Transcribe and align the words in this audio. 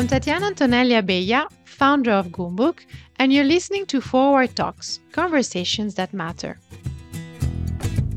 I'm 0.00 0.08
Tatiana 0.08 0.46
Antonelli 0.46 0.94
Abella, 0.94 1.46
founder 1.64 2.12
of 2.12 2.28
Goumbook, 2.28 2.86
and 3.18 3.30
you're 3.30 3.44
listening 3.44 3.84
to 3.84 4.00
Forward 4.00 4.56
Talks 4.56 4.98
Conversations 5.12 5.94
That 5.96 6.14
Matter. 6.14 6.58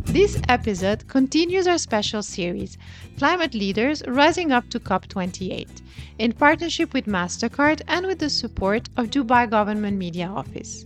This 0.05 0.39
episode 0.47 1.05
continues 1.09 1.67
our 1.67 1.77
special 1.77 2.23
series, 2.23 2.77
Climate 3.17 3.53
Leaders 3.53 4.01
Rising 4.07 4.53
Up 4.53 4.69
to 4.69 4.79
COP28, 4.79 5.67
in 6.19 6.31
partnership 6.31 6.93
with 6.93 7.05
MasterCard 7.05 7.81
and 7.89 8.07
with 8.07 8.19
the 8.19 8.29
support 8.29 8.87
of 8.95 9.09
Dubai 9.09 9.49
Government 9.49 9.97
Media 9.97 10.27
Office. 10.27 10.85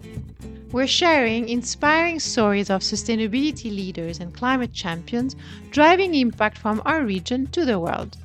We're 0.72 0.88
sharing 0.88 1.48
inspiring 1.48 2.20
stories 2.20 2.72
of 2.72 2.82
sustainability 2.82 3.66
leaders 3.70 4.20
and 4.20 4.34
climate 4.34 4.74
champions 4.74 5.36
driving 5.70 6.16
impact 6.16 6.58
from 6.58 6.82
our 6.86 7.04
region 7.04 7.46
to 7.52 7.66
the 7.66 7.78
world. 7.78 8.18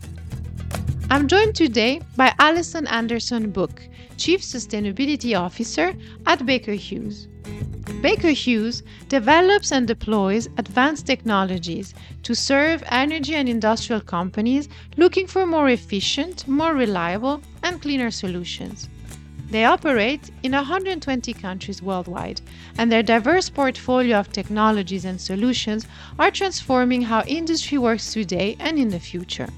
I'm 1.13 1.29
joined 1.29 1.55
today 1.55 2.01
by 2.17 2.33
Allyson 2.39 2.87
Anderson 2.87 3.51
Book, 3.51 3.87
Chief 4.17 4.41
Sustainability 4.41 5.39
Officer 5.39 5.95
at 6.25 6.47
Baker 6.47 6.73
Hughes. 6.73 7.29
Baker 8.01 8.31
Hughes 8.31 8.83
develops 9.11 9.73
and 9.73 9.87
deploys 9.87 10.49
advanced 10.57 11.07
technologies 11.07 11.93
to 12.23 12.35
serve 12.35 12.83
energy 12.87 13.35
and 13.35 13.47
industrial 13.47 14.01
companies 14.01 14.71
looking 14.97 15.27
for 15.27 15.45
more 15.45 15.69
efficient, 15.69 16.49
more 16.49 16.73
reliable, 16.73 17.43
and 17.63 17.83
cleaner 17.83 18.11
solutions. 18.11 18.89
They 19.51 19.67
operate 19.67 20.31
in 20.43 20.53
120 20.53 21.35
countries 21.35 21.83
worldwide, 21.83 22.41
and 22.79 22.91
their 22.91 23.03
diverse 23.03 23.51
portfolio 23.51 24.19
of 24.19 24.33
technologies 24.33 25.05
and 25.05 25.21
solutions 25.21 25.87
are 26.19 26.31
transforming 26.31 27.03
how 27.03 27.23
industry 27.25 27.77
works 27.77 28.15
today 28.15 28.57
and 28.59 28.79
in 28.79 28.89
the 28.89 28.99
future. 28.99 29.51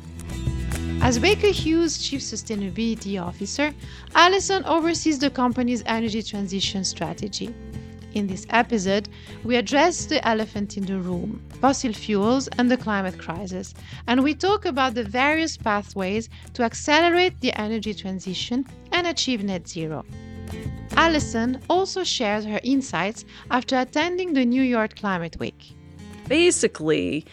As 1.05 1.19
Baker 1.19 1.48
Hughes 1.48 1.98
Chief 1.98 2.22
Sustainability 2.22 3.22
Officer, 3.22 3.74
Allyson 4.14 4.64
oversees 4.64 5.19
the 5.19 5.28
company's 5.28 5.83
energy 5.84 6.22
transition 6.22 6.83
strategy. 6.83 7.55
In 8.14 8.27
this 8.27 8.46
episode, 8.48 9.11
we 9.44 9.56
address 9.56 10.06
the 10.06 10.27
elephant 10.27 10.78
in 10.78 10.86
the 10.86 10.98
room 10.98 11.42
fossil 11.61 11.92
fuels 11.92 12.48
and 12.56 12.70
the 12.70 12.78
climate 12.78 13.19
crisis, 13.19 13.74
and 14.06 14.24
we 14.24 14.34
talk 14.34 14.64
about 14.64 14.94
the 14.94 15.05
various 15.05 15.58
pathways 15.58 16.30
to 16.55 16.62
accelerate 16.62 17.39
the 17.42 17.52
energy 17.61 17.92
transition 17.92 18.64
and 18.92 19.06
achieve 19.06 19.44
net 19.44 19.68
zero. 19.68 20.06
Allyson 20.96 21.61
also 21.68 22.02
shares 22.02 22.46
her 22.46 22.61
insights 22.64 23.27
after 23.50 23.78
attending 23.78 24.33
the 24.33 24.46
New 24.46 24.62
York 24.62 24.96
Climate 24.96 25.39
Week. 25.39 25.77
Basically, 26.28 27.27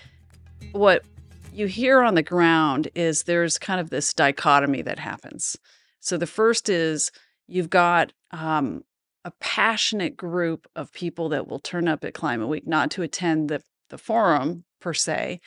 what 0.73 1.05
you 1.51 1.67
hear 1.67 2.01
on 2.01 2.15
the 2.15 2.23
ground 2.23 2.87
is 2.95 3.23
there's 3.23 3.57
kind 3.57 3.79
of 3.79 3.89
this 3.89 4.13
dichotomy 4.13 4.81
that 4.83 4.99
happens. 4.99 5.57
So 5.99 6.17
the 6.17 6.27
first 6.27 6.69
is 6.69 7.11
you've 7.47 7.69
got 7.69 8.13
um, 8.31 8.83
a 9.25 9.31
passionate 9.39 10.15
group 10.17 10.67
of 10.75 10.93
people 10.93 11.29
that 11.29 11.47
will 11.47 11.59
turn 11.59 11.87
up 11.87 12.03
at 12.03 12.13
Climate 12.13 12.47
Week, 12.47 12.67
not 12.67 12.89
to 12.91 13.01
attend 13.01 13.49
the, 13.49 13.61
the 13.89 13.97
forum 13.97 14.63
per 14.79 14.93
se, 14.93 15.41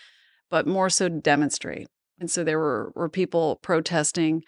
but 0.51 0.67
more 0.67 0.91
so 0.91 1.09
to 1.09 1.21
demonstrate. 1.21 1.89
And 2.21 2.31
so 2.31 2.45
there 2.45 2.59
were, 2.59 2.93
were 2.95 3.09
people 3.09 3.57
protesting 3.57 4.45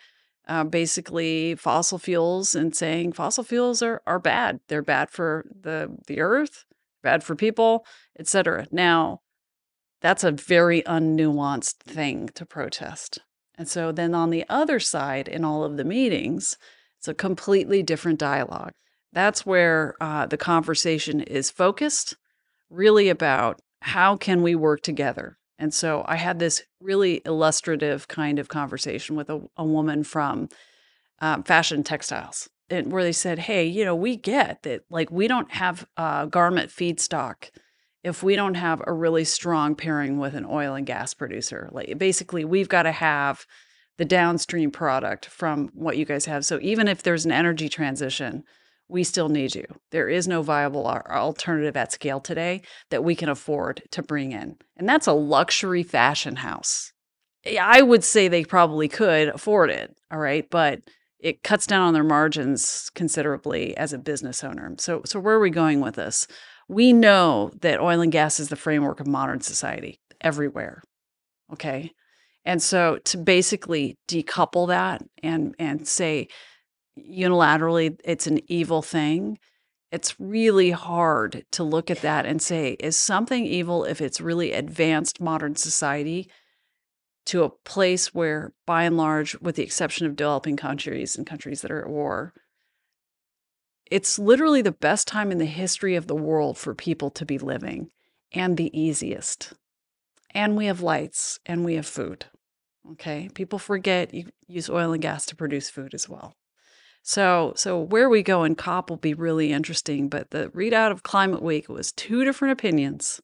uh, 0.49 0.63
basically 0.63 1.57
fossil 1.57 1.99
fuels 1.99 2.55
and 2.55 2.77
saying 2.77 3.13
fossil 3.13 3.43
fuels 3.43 3.83
are, 3.83 4.01
are 4.07 4.21
bad. 4.21 4.61
They're 4.69 4.83
bad 4.83 5.11
for 5.11 5.45
the, 5.61 5.97
the 6.07 6.21
earth, 6.21 6.65
bad 7.03 7.25
for 7.25 7.35
people, 7.35 7.85
etc. 8.17 8.69
Now, 8.71 9.23
that's 10.01 10.25
a 10.25 10.31
very 10.33 10.83
unnuanced 10.83 11.79
thing 11.79 12.29
to 12.35 12.47
protest. 12.47 13.19
And 13.59 13.69
so 13.69 13.93
then 13.93 14.15
on 14.15 14.31
the 14.31 14.45
other 14.49 14.79
side, 14.79 15.29
in 15.29 15.45
all 15.45 15.65
of 15.65 15.77
the 15.77 15.85
meetings, 15.85 16.59
it's 16.99 17.09
a 17.09 17.15
completely 17.15 17.83
different 17.83 18.19
dialogue. 18.19 18.73
That's 19.13 19.47
where 19.47 19.95
uh, 20.01 20.27
the 20.27 20.37
conversation 20.37 21.21
is 21.23 21.51
focused, 21.51 22.17
really 22.69 23.09
about 23.09 23.61
how 23.81 24.17
can 24.17 24.43
we 24.43 24.55
work 24.55 24.83
together. 24.83 25.39
And 25.59 25.73
so 25.73 26.05
I 26.07 26.17
had 26.17 26.39
this 26.39 26.63
really 26.81 27.23
illustrative 27.25 28.09
kind 28.09 28.39
of 28.39 28.49
conversation 28.49 29.17
with 29.17 29.31
a, 29.31 29.41
a 29.57 29.65
woman 29.65 30.05
from 30.05 30.49
um, 31.21 31.43
fashion 31.45 31.83
textiles, 31.83 32.51
and 32.69 32.93
where 32.93 33.03
they 33.03 33.13
said, 33.13 33.39
"Hey, 33.39 33.65
you 33.65 33.85
know, 33.85 33.95
we 33.95 34.17
get 34.17 34.65
that, 34.65 34.83
like, 34.91 35.11
we 35.11 35.29
don't 35.29 35.51
have 35.53 35.87
uh, 35.97 36.27
garment 36.27 36.71
feedstock." 36.71 37.49
If 38.03 38.23
we 38.23 38.37
don't 38.37 38.55
have 38.55 38.83
a 38.87 38.93
really 38.93 39.25
strong 39.25 39.75
pairing 39.75 40.19
with 40.19 40.35
an 40.35 40.47
oil 40.49 40.75
and 40.75 40.87
gas 40.87 41.15
producer. 41.15 41.69
Like 41.73 41.99
basically, 41.99 42.45
we've 42.45 42.69
got 42.69 42.85
to 42.85 42.93
have 42.93 43.47
the 43.99 44.05
downstream 44.05 44.71
product 44.71 45.27
from 45.27 45.71
what 45.75 45.97
you 45.97 46.05
guys 46.05 46.27
have. 46.27 46.45
So 46.45 46.59
even 46.61 46.89
if 46.89 47.03
there's 47.03 47.25
an 47.25 47.33
energy 47.33 47.69
transition, 47.69 48.45
we 48.89 49.03
still 49.03 49.29
need 49.29 49.55
you. 49.55 49.67
There 49.91 50.09
is 50.09 50.29
no 50.29 50.43
viable 50.43 50.87
alternative 50.87 51.77
at 51.77 51.93
scale 51.93 52.21
today 52.21 52.63
that 52.91 53.03
we 53.03 53.15
can 53.17 53.29
afford 53.29 53.83
to 53.93 54.03
bring 54.03 54.33
in. 54.33 54.57
And 54.77 54.89
that's 54.89 55.07
a 55.07 55.13
luxury 55.13 55.83
fashion 55.83 56.37
house. 56.37 56.93
I 57.61 57.83
would 57.83 58.05
say 58.05 58.29
they 58.29 58.45
probably 58.45 58.89
could 58.89 59.29
afford 59.29 59.71
it, 59.71 59.97
all 60.11 60.19
right, 60.19 60.49
but 60.51 60.81
it 61.19 61.43
cuts 61.43 61.67
down 61.67 61.83
on 61.83 61.95
their 61.95 62.05
margins 62.05 62.91
considerably 62.95 63.77
as 63.77 63.93
a 63.93 63.99
business 63.99 64.45
owner. 64.45 64.75
So 64.79 65.03
so 65.05 65.19
where 65.19 65.37
are 65.37 65.41
we 65.41 65.51
going 65.51 65.81
with 65.81 65.95
this? 65.95 66.27
We 66.69 66.93
know 66.93 67.51
that 67.61 67.81
oil 67.81 68.01
and 68.01 68.13
gas 68.13 68.41
is 68.41 68.49
the 68.49 68.57
framework 68.57 69.01
of 69.01 69.07
modern 69.07 69.41
society 69.41 70.01
everywhere. 70.21 70.83
Okay. 71.53 71.93
And 72.45 72.63
so 72.63 72.99
to 73.05 73.19
basically 73.19 73.99
decouple 74.09 74.69
that 74.69 75.05
and 75.23 75.55
and 75.59 75.87
say 75.87 76.29
unilaterally 76.99 77.99
it's 78.05 78.27
an 78.27 78.41
evil 78.51 78.83
thing, 78.83 79.39
it's 79.93 80.19
really 80.19 80.71
hard 80.71 81.45
to 81.53 81.63
look 81.63 81.91
at 81.91 82.03
that 82.03 82.27
and 82.27 82.41
say, 82.43 82.77
is 82.81 82.97
something 82.97 83.45
evil 83.45 83.85
if 83.85 84.01
it's 84.01 84.21
really 84.21 84.53
advanced 84.53 85.21
modern 85.21 85.57
society 85.57 86.29
to 87.27 87.43
a 87.43 87.51
place 87.51 88.15
where, 88.15 88.53
by 88.67 88.85
and 88.85 88.97
large, 88.97 89.39
with 89.41 89.57
the 89.57 89.63
exception 89.63 90.07
of 90.07 90.17
developing 90.17 90.57
countries 90.57 91.17
and 91.17 91.27
countries 91.27 91.63
that 91.63 91.71
are 91.71 91.83
at 91.83 91.91
war, 91.91 92.33
it's 93.91 94.19
literally 94.19 94.63
the 94.63 94.73
best 94.73 95.07
time 95.07 95.31
in 95.31 95.39
the 95.39 95.45
history 95.45 95.95
of 95.95 96.07
the 96.07 96.17
world 96.17 96.59
for 96.59 96.75
people 96.75 97.11
to 97.11 97.25
be 97.25 97.39
living 97.39 97.91
and 98.33 98.57
the 98.57 98.79
easiest. 98.79 99.53
And 100.31 100.57
we 100.57 100.67
have 100.67 100.81
lights 100.81 101.39
and 101.47 101.65
we 101.65 101.75
have 101.75 101.87
food. 101.87 102.27
Okay. 102.93 103.29
People 103.35 103.59
forget 103.59 104.15
you 104.15 104.29
use 104.47 104.71
oil 104.71 104.93
and 104.93 105.03
gas 105.03 105.27
to 105.27 105.37
produce 105.37 105.71
food 105.71 105.95
as 105.95 106.09
well. 106.09 106.35
So, 107.03 107.53
so 107.57 107.81
where 107.81 108.09
we 108.09 108.23
go 108.23 108.43
in 108.43 108.57
COP 108.57 108.91
will 108.91 108.97
be 108.97 109.15
really 109.15 109.53
interesting. 109.53 110.09
But 110.09 110.31
the 110.31 110.49
readout 110.49 110.91
of 110.91 111.03
Climate 111.05 111.43
Week 111.43 111.69
was 111.69 111.93
two 111.93 112.25
different 112.25 112.53
opinions, 112.53 113.21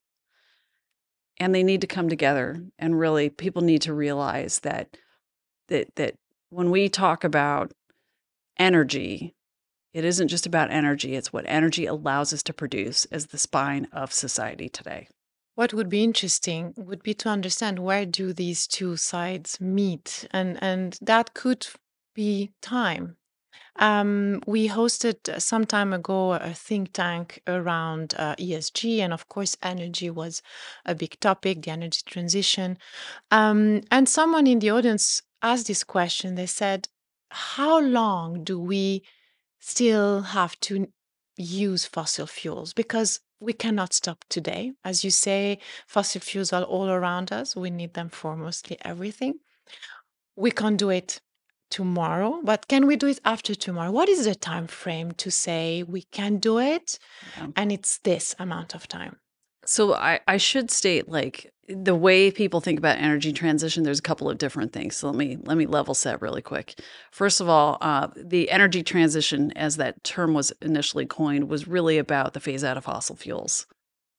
and 1.39 1.53
they 1.53 1.65
need 1.65 1.81
to 1.81 1.89
come 1.89 2.09
together. 2.09 2.65
And 2.79 2.99
really, 2.99 3.29
people 3.29 3.63
need 3.63 3.83
to 3.83 3.95
realize 3.95 4.61
that 4.61 4.97
that 5.69 5.95
that 5.97 6.15
when 6.51 6.71
we 6.71 6.89
talk 6.89 7.25
about 7.25 7.73
energy, 8.59 9.35
it 9.93 10.05
isn't 10.05 10.29
just 10.29 10.47
about 10.47 10.71
energy, 10.71 11.15
it's 11.15 11.33
what 11.33 11.45
energy 11.47 11.87
allows 11.87 12.33
us 12.33 12.43
to 12.45 12.53
produce 12.53 13.05
as 13.07 13.27
the 13.27 13.39
spine 13.39 13.89
of 13.93 14.13
society 14.13 14.69
today. 14.69 15.09
What 15.55 15.75
would 15.75 15.91
be 15.91 16.03
interesting 16.03 16.73
would 16.77 17.03
be 17.03 17.15
to 17.15 17.29
understand 17.29 17.79
where 17.79 18.07
do 18.07 18.33
these 18.33 18.67
two 18.67 18.97
sides 18.97 19.61
meet 19.61 20.27
and 20.31 20.59
and 20.63 20.99
that 21.03 21.35
could 21.35 21.67
be 22.15 22.53
time. 22.63 23.17
Um, 23.77 24.43
we 24.47 24.69
hosted 24.69 25.41
some 25.41 25.65
time 25.65 25.93
ago 25.93 26.35
a 26.35 26.53
think 26.53 26.93
tank 26.93 27.41
around 27.47 28.15
uh, 28.19 28.37
ESG, 28.37 28.99
and 28.99 29.13
of 29.13 29.29
course, 29.29 29.57
energy 29.63 30.11
was 30.11 30.43
a 30.85 30.95
big 30.95 31.19
topic, 31.21 31.63
the 31.63 31.71
energy 31.71 32.03
transition. 32.05 32.77
Um, 33.31 33.81
and 33.91 34.09
someone 34.09 34.47
in 34.47 34.59
the 34.59 34.71
audience 34.71 35.23
asked 35.43 35.69
this 35.69 35.85
question. 35.85 36.35
They 36.35 36.47
said, 36.47 36.89
How 37.31 37.81
long 37.81 38.45
do 38.45 38.61
we 38.61 39.05
still 39.63 40.23
have 40.23 40.59
to 40.59 40.89
use 41.37 41.87
fossil 41.87 42.27
fuels 42.27 42.75
because 42.75 43.21
we 43.41 43.53
cannot 43.53 43.93
stop 43.93 44.25
today. 44.29 44.73
As 44.85 45.05
you 45.05 45.11
say, 45.11 45.59
fossil 45.87 46.21
fuels 46.21 46.53
are 46.53 46.65
all 46.65 46.89
around 46.91 47.33
us. 47.33 47.55
We 47.57 47.71
need 47.71 47.95
them 47.95 48.09
for 48.09 48.37
mostly 48.37 48.77
everything. 48.83 49.35
We 50.37 50.51
can't 50.51 50.79
do 50.79 50.91
it 50.91 51.21
tomorrow, 51.71 52.41
but 52.43 52.69
can 52.69 52.87
we 52.87 52.97
do 52.97 53.07
it 53.07 53.21
after 53.25 53.55
tomorrow? 53.55 53.93
What 53.93 54.09
is 54.09 54.25
the 54.25 54.35
time 54.35 54.67
frame 54.67 55.13
to 55.13 55.31
say 55.31 55.85
we 55.85 56.03
can 56.03 56.39
do 56.39 56.59
it 56.59 56.99
yeah. 57.37 57.47
and 57.57 57.73
it's 57.73 57.99
this 57.99 58.35
amount 58.39 58.75
of 58.75 58.89
time? 58.89 59.17
So 59.65 59.95
I, 59.95 60.21
I 60.27 60.37
should 60.37 60.71
state 60.71 61.09
like 61.09 61.53
the 61.69 61.95
way 61.95 62.31
people 62.31 62.61
think 62.61 62.79
about 62.79 62.99
energy 62.99 63.33
transition, 63.33 63.85
there's 63.85 63.99
a 63.99 64.03
couple 64.03 64.29
of 64.29 64.39
different 64.39 64.73
things. 64.73 64.97
So 64.97 65.09
let 65.09 65.17
me 65.17 65.39
let 65.43 65.57
me 65.57 65.67
level 65.67 65.95
set 65.95 66.21
really 66.21 66.43
quick. 66.43 66.79
First 67.11 67.41
of 67.41 67.49
all, 67.49 67.79
uh, 67.81 68.09
the 68.17 68.51
energy 68.51 68.83
transition, 68.83 69.53
as 69.53 69.77
that 69.77 70.03
term 70.05 70.35
was 70.35 70.53
initially 70.61 71.07
coined, 71.07 71.49
was 71.49 71.69
really 71.69 71.99
about 71.99 72.35
the 72.35 72.41
phase 72.41 72.65
out 72.65 72.77
of 72.77 72.85
fossil 72.85 73.17
fuels. 73.17 73.67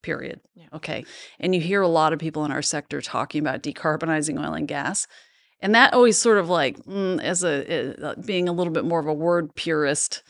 Period. 0.02 0.42
Yeah. 0.56 0.68
Okay. 0.74 1.06
And 1.40 1.54
you 1.54 1.62
hear 1.62 1.82
a 1.82 1.88
lot 1.88 2.14
of 2.14 2.20
people 2.20 2.44
in 2.46 2.52
our 2.52 2.62
sector 2.62 3.02
talking 3.02 3.40
about 3.40 3.64
decarbonizing 3.64 4.38
oil 4.40 4.54
and 4.54 4.68
gas. 4.68 5.08
And 5.62 5.74
that 5.76 5.94
always 5.94 6.18
sort 6.18 6.40
of 6.40 6.50
like, 6.50 6.78
mm, 6.84 7.22
as 7.22 7.44
a 7.44 7.96
uh, 8.06 8.16
being 8.26 8.50
a 8.50 8.54
little 8.54 8.74
bit 8.74 8.84
more 8.84 9.00
of 9.00 9.08
a 9.08 9.14
word 9.14 9.56
purist, 9.56 10.24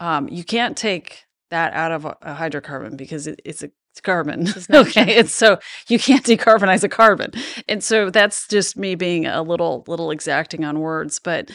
um, 0.00 0.28
you 0.28 0.42
can't 0.42 0.76
take 0.76 1.24
that 1.50 1.72
out 1.74 1.92
of 1.92 2.04
a, 2.04 2.16
a 2.22 2.34
hydrocarbon 2.34 2.96
because 2.96 3.28
it, 3.28 3.40
it's 3.44 3.62
a 3.62 3.70
it's 3.94 4.00
carbon. 4.00 4.48
okay, 4.74 5.20
and 5.20 5.30
so 5.30 5.60
you 5.86 6.00
can't 6.00 6.24
decarbonize 6.24 6.82
a 6.82 6.88
carbon, 6.88 7.30
and 7.68 7.82
so 7.82 8.10
that's 8.10 8.48
just 8.48 8.76
me 8.76 8.96
being 8.96 9.24
a 9.24 9.40
little 9.40 9.84
little 9.86 10.10
exacting 10.10 10.64
on 10.64 10.80
words, 10.80 11.20
but 11.20 11.48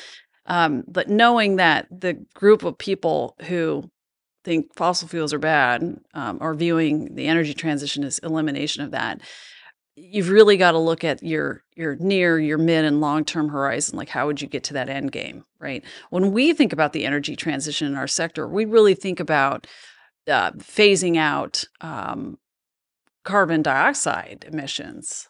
um, 0.45 0.85
but 0.87 1.09
knowing 1.09 1.57
that 1.57 1.87
the 1.91 2.13
group 2.33 2.63
of 2.63 2.77
people 2.77 3.35
who 3.41 3.91
think 4.45 4.73
fossil 4.73 5.09
fuels 5.09 5.33
are 5.33 5.39
bad 5.39 5.99
um, 6.13 6.37
are 6.39 6.53
viewing 6.53 7.13
the 7.15 7.27
energy 7.27 7.53
transition 7.53 8.05
as 8.05 8.19
elimination 8.19 8.83
of 8.83 8.91
that 8.91 9.19
you've 9.97 10.29
really 10.29 10.55
got 10.55 10.71
to 10.71 10.77
look 10.77 11.03
at 11.03 11.21
your 11.21 11.61
your 11.75 11.97
near 11.97 12.39
your 12.39 12.57
mid 12.57 12.85
and 12.85 13.01
long 13.01 13.25
term 13.25 13.49
horizon 13.49 13.97
like 13.97 14.07
how 14.07 14.25
would 14.25 14.41
you 14.41 14.47
get 14.47 14.63
to 14.63 14.73
that 14.73 14.87
end 14.87 15.11
game 15.11 15.43
right? 15.59 15.83
When 16.09 16.31
we 16.31 16.53
think 16.53 16.71
about 16.71 16.93
the 16.93 17.05
energy 17.05 17.35
transition 17.35 17.85
in 17.85 17.95
our 17.95 18.07
sector 18.07 18.47
we 18.47 18.63
really 18.63 18.95
think 18.95 19.19
about 19.19 19.67
uh, 20.27 20.51
phasing 20.51 21.17
out 21.17 21.63
um, 21.81 22.37
carbon 23.23 23.61
dioxide 23.61 24.45
emissions. 24.47 25.29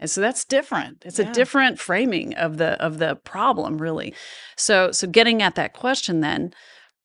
And 0.00 0.08
so 0.08 0.20
that's 0.20 0.44
different. 0.44 1.02
It's 1.04 1.18
yeah. 1.18 1.28
a 1.28 1.32
different 1.32 1.78
framing 1.78 2.34
of 2.34 2.56
the 2.56 2.80
of 2.82 2.98
the 2.98 3.16
problem 3.16 3.78
really. 3.78 4.14
So 4.56 4.92
so 4.92 5.06
getting 5.06 5.42
at 5.42 5.56
that 5.56 5.72
question 5.72 6.20
then 6.20 6.52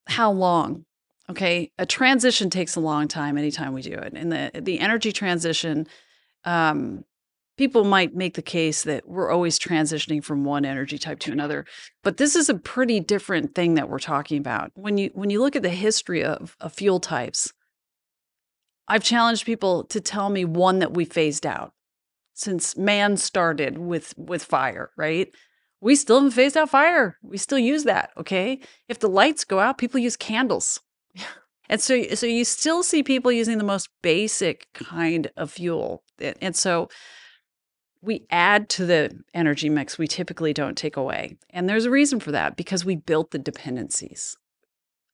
how 0.07 0.31
long? 0.31 0.85
Okay 1.29 1.71
a 1.79 1.85
transition 1.85 2.49
takes 2.49 2.75
a 2.75 2.79
long 2.79 3.07
time 3.07 3.37
anytime 3.37 3.73
we 3.73 3.81
do 3.81 3.93
it. 3.93 4.13
And 4.15 4.31
the 4.31 4.51
the 4.61 4.79
energy 4.79 5.11
transition 5.11 5.87
um, 6.45 7.03
people 7.57 7.83
might 7.83 8.15
make 8.15 8.33
the 8.33 8.41
case 8.41 8.83
that 8.83 9.07
we're 9.07 9.31
always 9.31 9.59
transitioning 9.59 10.23
from 10.23 10.43
one 10.43 10.65
energy 10.65 10.97
type 10.97 11.19
to 11.19 11.31
another 11.31 11.65
but 12.03 12.17
this 12.17 12.35
is 12.35 12.49
a 12.49 12.55
pretty 12.55 12.99
different 12.99 13.55
thing 13.55 13.75
that 13.75 13.89
we're 13.89 13.99
talking 13.99 14.37
about. 14.37 14.71
When 14.75 14.97
you 14.97 15.11
when 15.13 15.29
you 15.29 15.39
look 15.39 15.55
at 15.55 15.63
the 15.63 15.69
history 15.69 16.23
of, 16.23 16.55
of 16.59 16.73
fuel 16.73 16.99
types 16.99 17.53
i've 18.87 19.03
challenged 19.03 19.45
people 19.45 19.85
to 19.85 20.01
tell 20.01 20.29
me 20.29 20.43
one 20.43 20.79
that 20.79 20.93
we 20.93 21.05
phased 21.05 21.45
out 21.45 21.73
since 22.33 22.75
man 22.75 23.17
started 23.17 23.77
with 23.77 24.13
with 24.17 24.43
fire 24.43 24.91
right? 24.97 25.33
We 25.81 25.95
still 25.97 26.17
haven't 26.17 26.31
phased 26.31 26.55
out 26.55 26.69
fire. 26.69 27.17
We 27.21 27.37
still 27.37 27.59
use 27.59 27.83
that 27.83 28.11
okay? 28.17 28.59
If 28.87 28.99
the 28.99 29.09
lights 29.09 29.43
go 29.43 29.59
out 29.59 29.77
people 29.77 29.99
use 29.99 30.17
candles. 30.17 30.79
And 31.69 31.81
so, 31.81 32.03
so 32.13 32.25
you 32.25 32.43
still 32.45 32.83
see 32.83 33.03
people 33.03 33.31
using 33.31 33.57
the 33.57 33.63
most 33.63 33.89
basic 34.01 34.67
kind 34.73 35.31
of 35.37 35.49
fuel. 35.49 36.03
And 36.41 36.55
so 36.55 36.89
we 38.03 38.25
add 38.29 38.67
to 38.67 38.85
the 38.85 39.17
energy 39.33 39.69
mix, 39.69 39.97
we 39.97 40.07
typically 40.07 40.53
don't 40.53 40.77
take 40.77 40.97
away. 40.97 41.37
And 41.51 41.69
there's 41.69 41.85
a 41.85 41.91
reason 41.91 42.19
for 42.19 42.31
that 42.33 42.57
because 42.57 42.83
we 42.83 42.97
built 42.97 43.31
the 43.31 43.39
dependencies. 43.39 44.35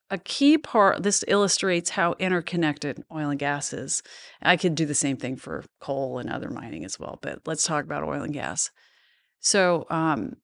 A 0.09 0.18
key 0.18 0.57
part, 0.57 1.03
this 1.03 1.24
illustrates 1.27 1.91
how 1.91 2.15
interconnected 2.18 3.03
oil 3.13 3.30
and 3.30 3.39
gas 3.39 3.74
is. 3.74 4.01
I 4.41 4.57
could 4.57 4.74
do 4.74 4.88
the 4.88 4.95
same 4.95 5.18
thing 5.18 5.36
for 5.36 5.63
coal 5.80 6.18
and 6.18 6.31
other 6.31 6.50
mining 6.50 6.83
as 6.83 7.00
well, 7.00 7.19
but 7.21 7.41
let's 7.45 7.63
talk 7.63 7.86
about 7.86 8.03
oil 8.03 8.24
and 8.24 8.33
gas. 8.33 8.71
So, 9.39 9.85
um, 9.92 10.38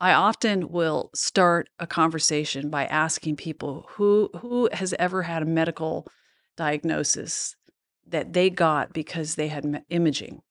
I 0.00 0.12
often 0.12 0.68
will 0.68 1.10
start 1.14 1.70
a 1.80 1.86
conversation 1.86 2.70
by 2.70 2.84
asking 2.84 3.36
people 3.36 3.86
who 3.92 4.30
who 4.40 4.68
has 4.72 4.94
ever 4.96 5.22
had 5.22 5.42
a 5.42 5.46
medical 5.46 6.06
diagnosis 6.56 7.56
that 8.06 8.32
they 8.32 8.48
got 8.48 8.92
because 8.92 9.34
they 9.34 9.48
had 9.48 9.82
imaging. 9.88 10.42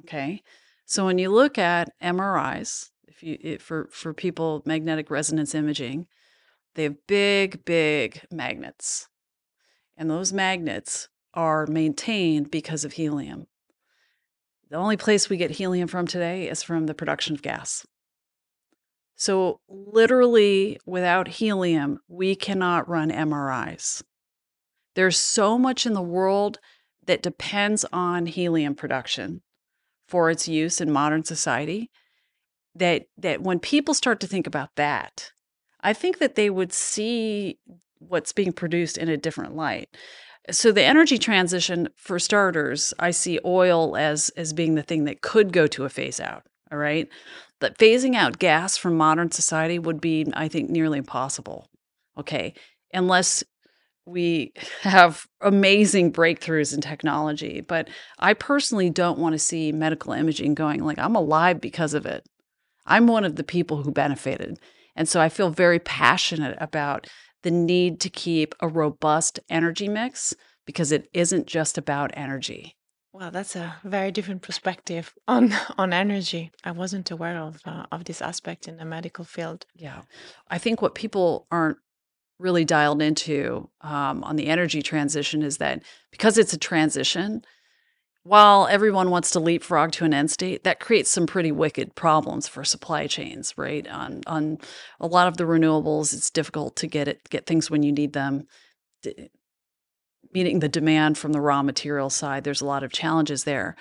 Okay? 0.00 0.42
So 0.84 1.04
when 1.04 1.18
you 1.18 1.30
look 1.30 1.58
at 1.58 1.92
MRIs, 2.02 2.90
if 3.06 3.22
you 3.22 3.36
it, 3.40 3.62
for 3.62 3.88
for 3.90 4.14
people 4.14 4.62
magnetic 4.64 5.10
resonance 5.10 5.54
imaging, 5.54 6.06
they 6.74 6.84
have 6.84 7.06
big 7.06 7.64
big 7.64 8.22
magnets. 8.30 9.08
And 9.96 10.08
those 10.08 10.32
magnets 10.32 11.08
are 11.34 11.66
maintained 11.66 12.50
because 12.50 12.84
of 12.84 12.92
helium. 12.92 13.46
The 14.70 14.76
only 14.76 14.96
place 14.96 15.28
we 15.28 15.36
get 15.36 15.52
helium 15.52 15.88
from 15.88 16.06
today 16.06 16.48
is 16.48 16.62
from 16.62 16.86
the 16.86 16.94
production 16.94 17.34
of 17.34 17.42
gas. 17.42 17.86
So, 19.16 19.60
literally, 19.68 20.78
without 20.86 21.26
helium, 21.26 21.98
we 22.06 22.36
cannot 22.36 22.88
run 22.88 23.10
MRIs. 23.10 24.02
There's 24.94 25.18
so 25.18 25.58
much 25.58 25.86
in 25.86 25.92
the 25.92 26.02
world 26.02 26.60
that 27.06 27.22
depends 27.22 27.84
on 27.92 28.26
helium 28.26 28.74
production 28.74 29.42
for 30.08 30.30
its 30.30 30.48
use 30.48 30.80
in 30.80 30.90
modern 30.90 31.24
society 31.24 31.90
that 32.74 33.06
that 33.16 33.42
when 33.42 33.58
people 33.58 33.94
start 33.94 34.20
to 34.20 34.26
think 34.26 34.46
about 34.46 34.70
that, 34.76 35.32
I 35.80 35.92
think 35.92 36.18
that 36.18 36.34
they 36.34 36.50
would 36.50 36.72
see 36.72 37.58
what's 37.98 38.32
being 38.32 38.52
produced 38.52 38.98
in 38.98 39.08
a 39.08 39.16
different 39.16 39.56
light. 39.56 39.88
So 40.50 40.72
the 40.72 40.84
energy 40.84 41.18
transition 41.18 41.88
for 41.96 42.18
starters, 42.18 42.94
I 42.98 43.10
see 43.10 43.38
oil 43.44 43.96
as 43.96 44.30
as 44.30 44.52
being 44.52 44.74
the 44.74 44.82
thing 44.82 45.04
that 45.04 45.20
could 45.20 45.52
go 45.52 45.66
to 45.68 45.84
a 45.84 45.88
phase 45.88 46.20
out, 46.20 46.44
all 46.72 46.78
right? 46.78 47.08
that 47.60 47.78
phasing 47.78 48.14
out 48.14 48.38
gas 48.38 48.76
from 48.76 48.96
modern 48.96 49.30
society 49.30 49.78
would 49.78 50.00
be, 50.00 50.26
I 50.34 50.48
think, 50.48 50.70
nearly 50.70 50.98
impossible. 50.98 51.68
Okay. 52.16 52.54
Unless 52.92 53.44
we 54.08 54.52
have 54.82 55.26
amazing 55.40 56.12
breakthroughs 56.12 56.74
in 56.74 56.80
technology. 56.80 57.60
But 57.60 57.88
I 58.18 58.34
personally 58.34 58.90
don't 58.90 59.18
want 59.18 59.34
to 59.34 59.38
see 59.38 59.72
medical 59.72 60.12
imaging 60.12 60.54
going 60.54 60.84
like 60.84 60.98
I'm 60.98 61.16
alive 61.16 61.60
because 61.60 61.94
of 61.94 62.06
it. 62.06 62.24
I'm 62.86 63.06
one 63.06 63.24
of 63.24 63.36
the 63.36 63.44
people 63.44 63.82
who 63.82 63.90
benefited. 63.92 64.58
And 64.96 65.08
so 65.08 65.20
I 65.20 65.28
feel 65.28 65.50
very 65.50 65.78
passionate 65.78 66.56
about 66.60 67.06
the 67.42 67.50
need 67.50 68.00
to 68.00 68.10
keep 68.10 68.54
a 68.60 68.68
robust 68.68 69.38
energy 69.48 69.88
mix 69.88 70.34
because 70.66 70.90
it 70.90 71.08
isn't 71.12 71.46
just 71.46 71.78
about 71.78 72.10
energy. 72.14 72.74
Well, 73.12 73.30
that's 73.30 73.56
a 73.56 73.76
very 73.84 74.12
different 74.12 74.42
perspective 74.42 75.14
on 75.26 75.52
on 75.78 75.92
energy. 75.92 76.50
I 76.62 76.72
wasn't 76.72 77.10
aware 77.10 77.38
of 77.38 77.60
uh, 77.64 77.86
of 77.90 78.04
this 78.04 78.22
aspect 78.22 78.68
in 78.68 78.76
the 78.76 78.84
medical 78.84 79.24
field. 79.24 79.66
Yeah, 79.74 80.02
I 80.48 80.58
think 80.58 80.82
what 80.82 80.94
people 80.94 81.46
aren't 81.50 81.78
really 82.38 82.64
dialed 82.64 83.02
into 83.02 83.68
um, 83.80 84.22
on 84.24 84.36
the 84.36 84.46
energy 84.46 84.82
transition 84.82 85.42
is 85.42 85.58
that 85.58 85.82
because 86.10 86.38
it's 86.38 86.52
a 86.52 86.58
transition, 86.58 87.44
while 88.22 88.66
everyone 88.68 89.10
wants 89.10 89.30
to 89.30 89.40
leapfrog 89.40 89.92
to 89.92 90.04
an 90.04 90.14
end 90.14 90.30
state, 90.30 90.64
that 90.64 90.80
creates 90.80 91.10
some 91.10 91.26
pretty 91.26 91.50
wicked 91.50 91.94
problems 91.94 92.46
for 92.46 92.62
supply 92.64 93.06
chains. 93.06 93.54
Right 93.56 93.86
on 93.88 94.22
on 94.26 94.58
a 95.00 95.06
lot 95.06 95.28
of 95.28 95.36
the 95.36 95.44
renewables, 95.44 96.12
it's 96.12 96.30
difficult 96.30 96.76
to 96.76 96.86
get 96.86 97.08
it 97.08 97.28
get 97.30 97.46
things 97.46 97.70
when 97.70 97.82
you 97.82 97.92
need 97.92 98.12
them 98.12 98.46
meeting 100.32 100.60
the 100.60 100.68
demand 100.68 101.18
from 101.18 101.32
the 101.32 101.40
raw 101.40 101.62
material 101.62 102.10
side, 102.10 102.44
there's 102.44 102.60
a 102.60 102.66
lot 102.66 102.82
of 102.82 102.92
challenges 102.92 103.44
there. 103.44 103.76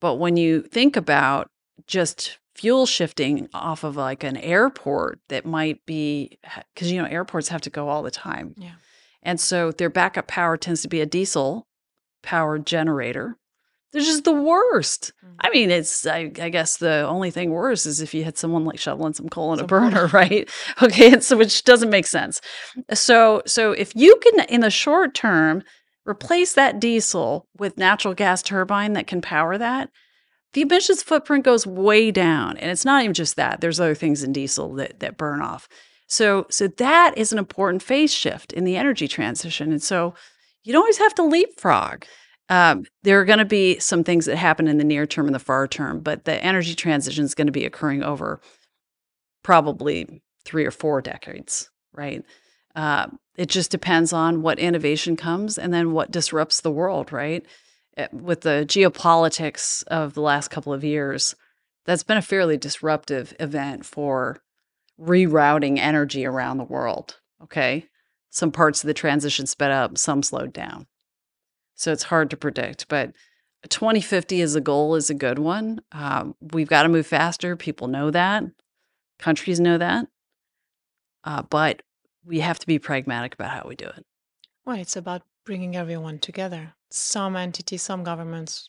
But 0.00 0.14
when 0.14 0.36
you 0.36 0.62
think 0.62 0.96
about 0.96 1.48
just 1.86 2.38
fuel 2.60 2.84
shifting 2.84 3.48
off 3.54 3.84
of 3.84 3.96
like 3.96 4.22
an 4.22 4.36
airport 4.36 5.18
that 5.30 5.46
might 5.46 5.84
be 5.86 6.38
because 6.74 6.92
you 6.92 7.00
know 7.00 7.08
airports 7.08 7.48
have 7.48 7.62
to 7.62 7.70
go 7.70 7.88
all 7.88 8.02
the 8.02 8.10
time. 8.10 8.54
Yeah. 8.58 8.72
And 9.22 9.40
so 9.40 9.72
their 9.72 9.88
backup 9.88 10.26
power 10.26 10.58
tends 10.58 10.82
to 10.82 10.88
be 10.88 11.00
a 11.00 11.06
diesel 11.06 11.66
powered 12.22 12.66
generator. 12.66 13.38
They're 13.92 14.02
just 14.02 14.24
the 14.24 14.34
worst. 14.34 15.12
Mm-hmm. 15.24 15.34
I 15.40 15.50
mean, 15.50 15.70
it's 15.70 16.06
I, 16.06 16.30
I, 16.40 16.50
guess 16.50 16.76
the 16.76 17.06
only 17.08 17.30
thing 17.30 17.50
worse 17.50 17.86
is 17.86 18.02
if 18.02 18.12
you 18.12 18.24
had 18.24 18.36
someone 18.36 18.66
like 18.66 18.78
shoveling 18.78 19.14
some 19.14 19.30
coal 19.30 19.52
in 19.52 19.58
some 19.58 19.64
a 19.64 19.66
burner, 19.66 20.06
right? 20.12 20.48
Okay, 20.82 21.14
and 21.14 21.24
so 21.24 21.38
which 21.38 21.64
doesn't 21.64 21.90
make 21.90 22.06
sense. 22.06 22.42
So 22.92 23.42
so 23.46 23.72
if 23.72 23.96
you 23.96 24.20
can 24.22 24.44
in 24.50 24.60
the 24.60 24.70
short 24.70 25.14
term 25.14 25.62
replace 26.06 26.52
that 26.54 26.78
diesel 26.78 27.48
with 27.56 27.78
natural 27.78 28.12
gas 28.12 28.42
turbine 28.42 28.92
that 28.92 29.06
can 29.06 29.22
power 29.22 29.56
that, 29.56 29.88
the 30.52 30.62
emissions 30.62 31.02
footprint 31.02 31.44
goes 31.44 31.66
way 31.66 32.10
down. 32.10 32.56
And 32.56 32.70
it's 32.70 32.84
not 32.84 33.02
even 33.02 33.14
just 33.14 33.36
that. 33.36 33.60
There's 33.60 33.80
other 33.80 33.94
things 33.94 34.22
in 34.22 34.32
diesel 34.32 34.74
that, 34.74 35.00
that 35.00 35.16
burn 35.16 35.40
off. 35.40 35.68
So, 36.06 36.46
so 36.50 36.66
that 36.66 37.16
is 37.16 37.32
an 37.32 37.38
important 37.38 37.82
phase 37.82 38.12
shift 38.12 38.52
in 38.52 38.64
the 38.64 38.76
energy 38.76 39.06
transition. 39.06 39.70
And 39.70 39.82
so 39.82 40.14
you 40.64 40.72
don't 40.72 40.82
always 40.82 40.98
have 40.98 41.14
to 41.14 41.22
leapfrog. 41.22 42.04
Um, 42.48 42.84
there 43.04 43.20
are 43.20 43.24
going 43.24 43.38
to 43.38 43.44
be 43.44 43.78
some 43.78 44.02
things 44.02 44.26
that 44.26 44.36
happen 44.36 44.66
in 44.66 44.78
the 44.78 44.84
near 44.84 45.06
term 45.06 45.26
and 45.26 45.34
the 45.34 45.38
far 45.38 45.68
term, 45.68 46.00
but 46.00 46.24
the 46.24 46.42
energy 46.44 46.74
transition 46.74 47.24
is 47.24 47.36
going 47.36 47.46
to 47.46 47.52
be 47.52 47.64
occurring 47.64 48.02
over 48.02 48.40
probably 49.44 50.20
three 50.44 50.66
or 50.66 50.72
four 50.72 51.00
decades, 51.00 51.70
right? 51.92 52.24
Uh, 52.74 53.06
it 53.36 53.48
just 53.48 53.70
depends 53.70 54.12
on 54.12 54.42
what 54.42 54.58
innovation 54.58 55.16
comes 55.16 55.58
and 55.58 55.72
then 55.72 55.92
what 55.92 56.10
disrupts 56.10 56.60
the 56.60 56.72
world, 56.72 57.12
right? 57.12 57.46
Eh, 58.00 58.08
with 58.12 58.42
the 58.42 58.64
geopolitics 58.66 59.84
of 59.88 60.14
the 60.14 60.22
last 60.22 60.48
couple 60.48 60.72
of 60.72 60.84
years, 60.84 61.34
that's 61.84 62.02
been 62.02 62.16
a 62.16 62.22
fairly 62.22 62.56
disruptive 62.56 63.34
event 63.38 63.84
for 63.84 64.42
rerouting 64.98 65.78
energy 65.78 66.24
around 66.24 66.58
the 66.58 66.64
world. 66.64 67.20
Okay. 67.42 67.86
Some 68.30 68.52
parts 68.52 68.82
of 68.82 68.86
the 68.86 68.94
transition 68.94 69.46
sped 69.46 69.70
up, 69.70 69.98
some 69.98 70.22
slowed 70.22 70.52
down. 70.52 70.86
So 71.74 71.92
it's 71.92 72.04
hard 72.04 72.30
to 72.30 72.36
predict. 72.36 72.88
But 72.88 73.12
2050 73.68 74.40
as 74.40 74.54
a 74.54 74.60
goal 74.60 74.94
is 74.94 75.10
a 75.10 75.14
good 75.14 75.38
one. 75.38 75.80
Um, 75.92 76.36
we've 76.40 76.68
got 76.68 76.84
to 76.84 76.88
move 76.88 77.06
faster. 77.06 77.56
People 77.56 77.88
know 77.88 78.10
that. 78.10 78.44
Countries 79.18 79.60
know 79.60 79.78
that. 79.78 80.06
Uh, 81.24 81.42
but 81.42 81.82
we 82.24 82.40
have 82.40 82.58
to 82.60 82.66
be 82.66 82.78
pragmatic 82.78 83.34
about 83.34 83.50
how 83.50 83.68
we 83.68 83.74
do 83.74 83.86
it. 83.86 84.06
Well, 84.64 84.76
it's 84.76 84.96
about 84.96 85.22
bringing 85.44 85.76
everyone 85.76 86.18
together. 86.18 86.74
Some 86.90 87.36
entities, 87.36 87.82
some 87.82 88.04
governments 88.04 88.68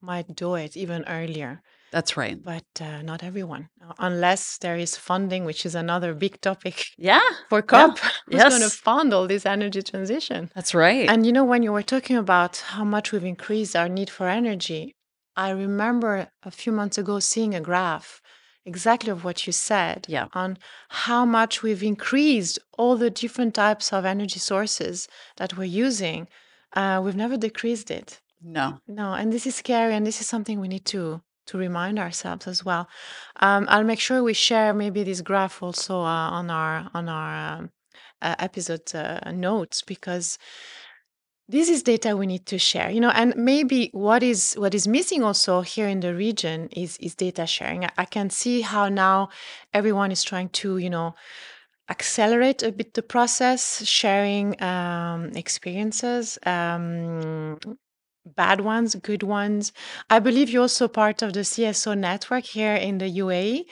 might 0.00 0.34
do 0.34 0.54
it 0.54 0.76
even 0.76 1.04
earlier. 1.06 1.62
That's 1.92 2.16
right. 2.16 2.40
But 2.42 2.64
uh, 2.80 3.02
not 3.02 3.24
everyone, 3.24 3.68
uh, 3.84 3.92
unless 3.98 4.58
there 4.58 4.76
is 4.76 4.96
funding, 4.96 5.44
which 5.44 5.66
is 5.66 5.74
another 5.74 6.14
big 6.14 6.40
topic. 6.40 6.86
Yeah. 6.96 7.20
For 7.48 7.62
COP, 7.62 7.98
yeah. 7.98 8.10
who's 8.26 8.34
yes. 8.34 8.48
going 8.50 8.62
to 8.62 8.76
fund 8.76 9.12
all 9.12 9.26
this 9.26 9.44
energy 9.44 9.82
transition? 9.82 10.50
That's 10.54 10.74
right. 10.74 11.08
And 11.08 11.26
you 11.26 11.32
know, 11.32 11.44
when 11.44 11.62
you 11.62 11.72
were 11.72 11.82
talking 11.82 12.16
about 12.16 12.58
how 12.58 12.84
much 12.84 13.10
we've 13.10 13.24
increased 13.24 13.74
our 13.74 13.88
need 13.88 14.08
for 14.08 14.28
energy, 14.28 14.94
I 15.36 15.50
remember 15.50 16.28
a 16.44 16.50
few 16.50 16.72
months 16.72 16.96
ago 16.96 17.18
seeing 17.18 17.54
a 17.54 17.60
graph 17.60 18.20
exactly 18.64 19.10
of 19.10 19.24
what 19.24 19.46
you 19.46 19.52
said 19.52 20.06
yeah. 20.08 20.26
on 20.32 20.58
how 20.90 21.24
much 21.24 21.62
we've 21.62 21.82
increased 21.82 22.58
all 22.78 22.96
the 22.96 23.10
different 23.10 23.54
types 23.54 23.92
of 23.92 24.04
energy 24.04 24.38
sources 24.38 25.08
that 25.38 25.56
we're 25.56 25.64
using. 25.64 26.28
Uh, 26.74 27.00
we've 27.02 27.16
never 27.16 27.36
decreased 27.36 27.90
it. 27.90 28.20
No. 28.42 28.80
No, 28.86 29.12
and 29.12 29.32
this 29.32 29.46
is 29.46 29.54
scary, 29.54 29.94
and 29.94 30.06
this 30.06 30.20
is 30.20 30.26
something 30.26 30.60
we 30.60 30.68
need 30.68 30.86
to 30.86 31.22
to 31.46 31.58
remind 31.58 31.98
ourselves 31.98 32.46
as 32.46 32.64
well. 32.64 32.88
Um, 33.40 33.66
I'll 33.68 33.84
make 33.84 33.98
sure 33.98 34.22
we 34.22 34.34
share 34.34 34.72
maybe 34.72 35.02
this 35.02 35.20
graph 35.20 35.62
also 35.62 36.00
uh, 36.00 36.30
on 36.30 36.48
our 36.48 36.88
on 36.94 37.08
our 37.08 37.58
um, 37.58 37.70
uh, 38.22 38.36
episode 38.38 38.94
uh, 38.94 39.30
notes 39.32 39.82
because 39.82 40.38
this 41.48 41.68
is 41.68 41.82
data 41.82 42.16
we 42.16 42.26
need 42.26 42.46
to 42.46 42.58
share 42.58 42.90
you 42.90 43.00
know 43.00 43.10
and 43.10 43.34
maybe 43.34 43.90
what 43.92 44.22
is 44.22 44.54
what 44.54 44.72
is 44.74 44.86
missing 44.86 45.22
also 45.22 45.62
here 45.62 45.88
in 45.88 46.00
the 46.00 46.14
region 46.14 46.68
is 46.68 46.96
is 46.98 47.16
data 47.16 47.44
sharing 47.44 47.84
i, 47.84 47.90
I 47.98 48.04
can 48.04 48.30
see 48.30 48.60
how 48.60 48.88
now 48.88 49.30
everyone 49.74 50.12
is 50.12 50.22
trying 50.22 50.50
to 50.50 50.78
you 50.78 50.90
know 50.90 51.14
accelerate 51.90 52.62
a 52.62 52.72
bit 52.72 52.94
the 52.94 53.02
process 53.02 53.84
sharing 53.86 54.60
um, 54.62 55.30
experiences 55.34 56.38
um, 56.46 57.58
bad 58.36 58.60
ones, 58.60 58.94
good 58.96 59.22
ones. 59.22 59.72
I 60.08 60.18
believe 60.18 60.50
you're 60.50 60.62
also 60.62 60.88
part 60.88 61.22
of 61.22 61.32
the 61.32 61.40
CSO 61.40 61.96
network 61.96 62.44
here 62.44 62.74
in 62.74 62.98
the 62.98 63.10
UAE. 63.18 63.64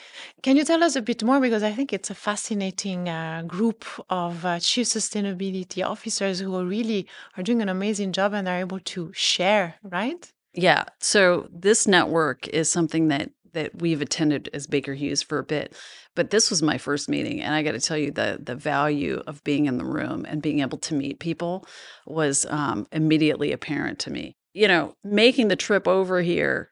Can 0.43 0.57
you 0.57 0.65
tell 0.65 0.83
us 0.83 0.95
a 0.95 1.01
bit 1.01 1.23
more? 1.23 1.39
Because 1.39 1.63
I 1.63 1.71
think 1.71 1.93
it's 1.93 2.09
a 2.09 2.15
fascinating 2.15 3.09
uh, 3.09 3.43
group 3.45 3.85
of 4.09 4.45
uh, 4.45 4.59
chief 4.59 4.87
sustainability 4.87 5.85
officers 5.85 6.39
who 6.39 6.55
are 6.55 6.65
really 6.65 7.07
are 7.37 7.43
doing 7.43 7.61
an 7.61 7.69
amazing 7.69 8.11
job 8.11 8.33
and 8.33 8.47
are 8.47 8.59
able 8.59 8.79
to 8.79 9.11
share, 9.13 9.75
right? 9.83 10.31
Yeah. 10.53 10.85
So 10.99 11.47
this 11.51 11.87
network 11.87 12.47
is 12.47 12.71
something 12.71 13.07
that 13.09 13.29
that 13.53 13.81
we've 13.81 14.01
attended 14.01 14.49
as 14.53 14.67
Baker 14.67 14.93
Hughes 14.93 15.21
for 15.21 15.39
a 15.39 15.43
bit, 15.43 15.75
but 16.15 16.29
this 16.29 16.49
was 16.49 16.61
my 16.61 16.77
first 16.77 17.09
meeting, 17.09 17.41
and 17.41 17.53
I 17.53 17.63
got 17.63 17.71
to 17.71 17.79
tell 17.79 17.97
you 17.97 18.11
the 18.11 18.39
the 18.41 18.55
value 18.55 19.21
of 19.27 19.43
being 19.43 19.65
in 19.65 19.77
the 19.77 19.85
room 19.85 20.25
and 20.27 20.41
being 20.41 20.59
able 20.59 20.77
to 20.79 20.93
meet 20.93 21.19
people 21.19 21.65
was 22.05 22.45
um, 22.49 22.87
immediately 22.91 23.51
apparent 23.51 23.99
to 23.99 24.11
me 24.11 24.35
you 24.53 24.67
know, 24.67 24.95
making 25.03 25.47
the 25.47 25.55
trip 25.55 25.87
over 25.87 26.21
here, 26.21 26.69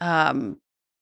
um, 0.00 0.58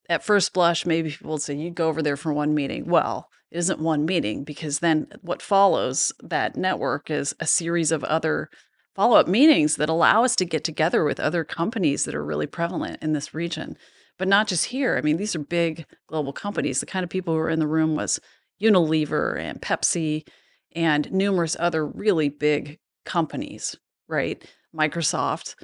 at 0.09 0.25
first 0.25 0.53
blush, 0.53 0.85
maybe 0.85 1.11
people 1.11 1.33
would 1.33 1.43
say 1.43 1.55
you 1.55 1.71
go 1.71 1.89
over 1.89 2.03
there 2.03 2.17
for 2.17 2.33
one 2.33 2.55
meeting. 2.55 2.87
Well, 2.87 3.29
it 3.51 3.59
isn't 3.59 3.81
one 3.81 4.05
meeting 4.05 4.45
because 4.45 4.79
then 4.79 5.09
what 5.23 5.43
follows 5.43 6.13
that 6.23 6.57
network 6.57 7.11
is 7.11 7.35
a 7.41 7.47
series 7.47 7.93
of 7.93 8.05
other 8.05 8.51
follow 8.95 9.17
up 9.17 9.27
meetings 9.27 9.77
that 9.77 9.89
allow 9.89 10.23
us 10.23 10.37
to 10.37 10.45
get 10.45 10.65
together 10.65 11.03
with 11.05 11.19
other 11.19 11.45
companies 11.45 12.05
that 12.05 12.15
are 12.15 12.25
really 12.25 12.47
prevalent 12.47 13.03
in 13.03 13.15
this 13.15 13.33
region. 13.33 13.77
But 14.23 14.29
not 14.29 14.47
just 14.47 14.67
here. 14.67 14.97
I 14.97 15.01
mean, 15.01 15.17
these 15.17 15.35
are 15.35 15.41
big 15.41 15.85
global 16.07 16.33
companies. 16.33 16.79
The 16.79 16.87
kind 16.87 17.03
of 17.03 17.11
people 17.11 17.35
who 17.35 17.41
were 17.41 17.51
in 17.51 17.59
the 17.59 17.67
room 17.67 17.97
was 17.97 18.21
Unilever 18.63 19.37
and 19.37 19.61
Pepsi 19.61 20.29
and 20.77 21.11
numerous 21.11 21.57
other 21.59 21.85
really 21.85 22.29
big 22.29 22.79
companies, 23.05 23.75
right? 24.07 24.41
Microsoft 24.73 25.57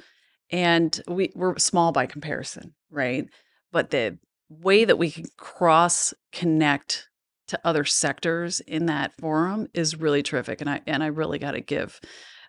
and 0.51 1.01
we, 1.07 1.31
we're 1.35 1.57
small 1.57 1.93
by 1.93 2.05
comparison, 2.05 2.75
right? 2.91 3.29
But 3.71 3.91
the 3.91 4.17
way 4.49 4.83
that 4.83 4.97
we 4.97 5.09
can 5.09 5.27
cross 5.37 6.13
connect 6.33 7.07
to 7.47 7.61
other 7.63 7.85
sectors 7.85 8.59
in 8.59 8.87
that 8.87 9.13
forum 9.21 9.69
is 9.73 9.95
really 9.95 10.21
terrific, 10.21 10.59
and 10.59 10.69
I 10.69 10.81
and 10.85 11.01
I 11.01 11.07
really 11.07 11.39
got 11.39 11.51
to 11.51 11.61
give 11.61 12.01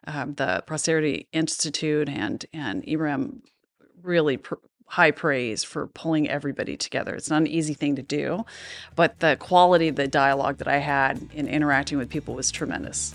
um, 0.08 0.34
the 0.34 0.64
Prosperity 0.66 1.28
Institute 1.32 2.08
and 2.08 2.44
and 2.52 2.82
IREM 2.82 3.42
really 4.02 4.38
pr- 4.38 4.54
high 4.90 5.12
praise 5.12 5.62
for 5.62 5.86
pulling 5.86 6.28
everybody 6.28 6.76
together. 6.76 7.14
It's 7.14 7.30
not 7.30 7.42
an 7.42 7.46
easy 7.46 7.74
thing 7.74 7.94
to 7.94 8.02
do, 8.02 8.44
but 8.96 9.20
the 9.20 9.36
quality 9.38 9.86
of 9.86 9.94
the 9.94 10.08
dialogue 10.08 10.56
that 10.58 10.66
I 10.66 10.78
had 10.78 11.28
in 11.32 11.46
interacting 11.46 11.96
with 11.96 12.10
people 12.10 12.34
was 12.34 12.50
tremendous. 12.50 13.14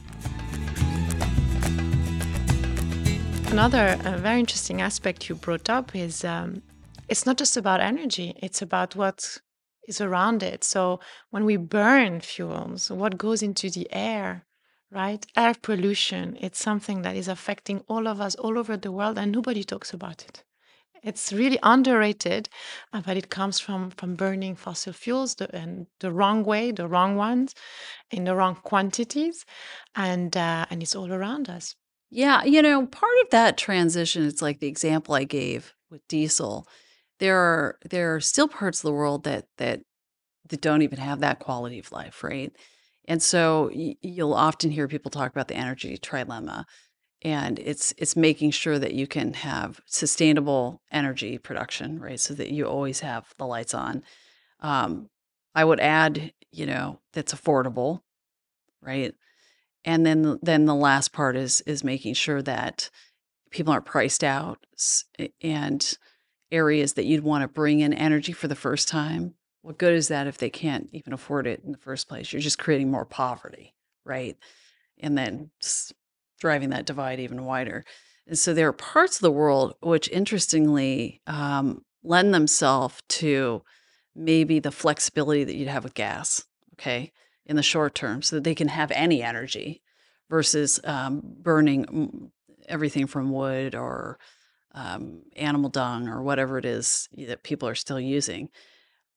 Another 3.51 4.00
uh, 4.05 4.17
very 4.17 4.39
interesting 4.39 4.82
aspect 4.82 5.27
you 5.27 5.36
brought 5.36 5.70
up 5.70 5.94
is 5.94 6.24
um, 6.24 6.62
it's 7.10 7.25
not 7.25 7.38
just 7.38 7.58
about 7.58 7.82
energy, 7.82 8.34
it's 8.41 8.62
about 8.62 8.96
what 8.96 9.38
is 9.86 10.00
around 10.00 10.44
it. 10.44 10.63
So 10.63 11.01
when 11.29 11.44
we 11.44 11.58
burn 11.58 12.22
fuels, 12.22 12.89
what 12.89 13.17
goes 13.17 13.44
into 13.44 13.70
the 13.70 13.88
air, 13.91 14.46
right? 14.91 15.25
Air 15.36 15.55
pollution, 15.62 16.38
it's 16.39 16.60
something 16.60 17.01
that 17.01 17.17
is 17.17 17.27
affecting 17.27 17.84
all 17.89 18.08
of 18.08 18.22
us 18.22 18.36
all 18.36 18.58
over 18.58 18.77
the 18.77 18.94
world 18.94 19.17
and 19.17 19.34
nobody 19.34 19.65
talks 19.65 19.91
about 19.91 20.24
it. 20.24 20.46
It's 21.05 21.31
really 21.31 21.59
underrated, 21.62 22.50
uh, 22.91 23.01
but 23.05 23.15
it 23.15 23.29
comes 23.29 23.59
from 23.59 23.91
from 23.91 24.15
burning 24.15 24.55
fossil 24.55 24.91
fuels 24.91 25.35
the, 25.35 25.55
and 25.55 25.85
the 26.00 26.12
wrong 26.12 26.43
way, 26.43 26.71
the 26.71 26.88
wrong 26.88 27.15
ones, 27.15 27.53
in 28.12 28.24
the 28.25 28.35
wrong 28.35 28.55
quantities, 28.55 29.45
and 29.95 30.35
uh, 30.35 30.65
and 30.69 30.81
it's 30.81 30.95
all 30.95 31.13
around 31.13 31.47
us. 31.50 31.75
Yeah, 32.09 32.43
you 32.43 32.62
know, 32.62 32.88
part 32.88 33.17
of 33.24 33.29
that 33.31 33.57
transition, 33.57 34.25
it's 34.25 34.41
like 34.41 34.59
the 34.59 34.67
example 34.67 35.13
I 35.15 35.25
gave 35.25 35.74
with 35.91 36.07
diesel. 36.07 36.67
There 37.19 37.38
are 37.38 37.77
there 37.89 38.15
are 38.15 38.21
still 38.21 38.47
parts 38.47 38.79
of 38.79 38.88
the 38.88 38.93
world 38.93 39.24
that 39.25 39.45
that 39.57 39.81
that 40.50 40.62
don't 40.62 40.81
even 40.81 41.00
have 41.00 41.19
that 41.19 41.39
quality 41.39 41.79
of 41.79 41.91
life, 41.91 42.24
right? 42.24 42.51
And 43.07 43.21
so 43.21 43.69
you'll 43.74 44.33
often 44.33 44.71
hear 44.71 44.88
people 44.88 45.12
talk 45.12 45.31
about 45.31 45.47
the 45.47 45.55
energy 45.55 45.97
trilemma, 45.97 46.65
and 47.22 47.60
it's 47.60 47.93
it's 47.98 48.15
making 48.15 48.51
sure 48.51 48.77
that 48.79 48.93
you 48.93 49.07
can 49.07 49.34
have 49.34 49.81
sustainable 49.86 50.81
energy 50.91 51.38
production, 51.38 52.00
right? 52.00 52.19
So 52.19 52.34
that 52.36 52.51
you 52.51 52.65
always 52.65 53.00
have 53.01 53.34
the 53.38 53.48
lights 53.48 53.74
on. 53.74 54.03
Um, 54.60 55.10
I 55.53 55.63
would 55.63 55.79
add, 55.79 56.34
you 56.51 56.65
know, 56.65 57.00
that's 57.13 57.34
affordable, 57.34 58.01
right? 58.81 59.13
and 59.86 60.05
then 60.05 60.39
then 60.41 60.65
the 60.65 60.75
last 60.75 61.13
part 61.13 61.38
is 61.38 61.62
is 61.62 61.84
making 61.84 62.15
sure 62.15 62.41
that 62.41 62.89
people 63.51 63.72
aren't 63.72 63.86
priced 63.86 64.24
out 64.24 64.65
and 65.41 65.98
areas 66.51 66.93
that 66.93 67.05
you'd 67.05 67.24
want 67.24 67.43
to 67.43 67.48
bring 67.48 67.79
in 67.79 67.93
energy 67.93 68.34
for 68.34 68.48
the 68.48 68.55
first 68.55 68.88
time 68.88 69.36
what 69.62 69.77
good 69.77 69.93
is 69.93 70.10
that 70.10 70.27
if 70.27 70.38
they 70.38 70.50
can't 70.50 70.89
even 70.91 71.13
afford 71.13 71.48
it 71.48 71.62
in 71.63 71.72
the 71.72 71.77
first 71.77 72.10
place 72.10 72.34
you're 72.34 72.41
just 72.41 72.60
creating 72.60 72.91
more 72.91 73.05
poverty 73.05 73.74
right 74.03 74.38
and 75.00 75.17
then 75.17 75.51
driving 76.39 76.69
that 76.69 76.85
divide 76.85 77.19
even 77.19 77.45
wider 77.45 77.85
and 78.27 78.37
so 78.37 78.53
there 78.53 78.67
are 78.67 78.73
parts 78.73 79.17
of 79.17 79.21
the 79.21 79.31
world 79.31 79.75
which 79.81 80.09
interestingly 80.09 81.21
um, 81.27 81.81
lend 82.03 82.33
themselves 82.33 83.01
to 83.07 83.61
maybe 84.15 84.59
the 84.59 84.71
flexibility 84.71 85.43
that 85.43 85.55
you'd 85.55 85.67
have 85.67 85.83
with 85.83 85.93
gas 85.93 86.45
okay 86.73 87.11
in 87.45 87.55
the 87.55 87.63
short 87.63 87.95
term 87.95 88.21
so 88.21 88.35
that 88.35 88.43
they 88.43 88.55
can 88.55 88.67
have 88.67 88.91
any 88.91 89.21
energy 89.21 89.81
versus 90.29 90.79
um, 90.83 91.21
burning 91.23 92.31
everything 92.67 93.07
from 93.07 93.31
wood 93.31 93.75
or 93.75 94.17
um, 94.73 95.21
animal 95.35 95.69
dung 95.69 96.07
or 96.07 96.21
whatever 96.21 96.57
it 96.57 96.65
is 96.65 97.07
that 97.17 97.43
people 97.43 97.67
are 97.67 97.75
still 97.75 97.99
using. 97.99 98.49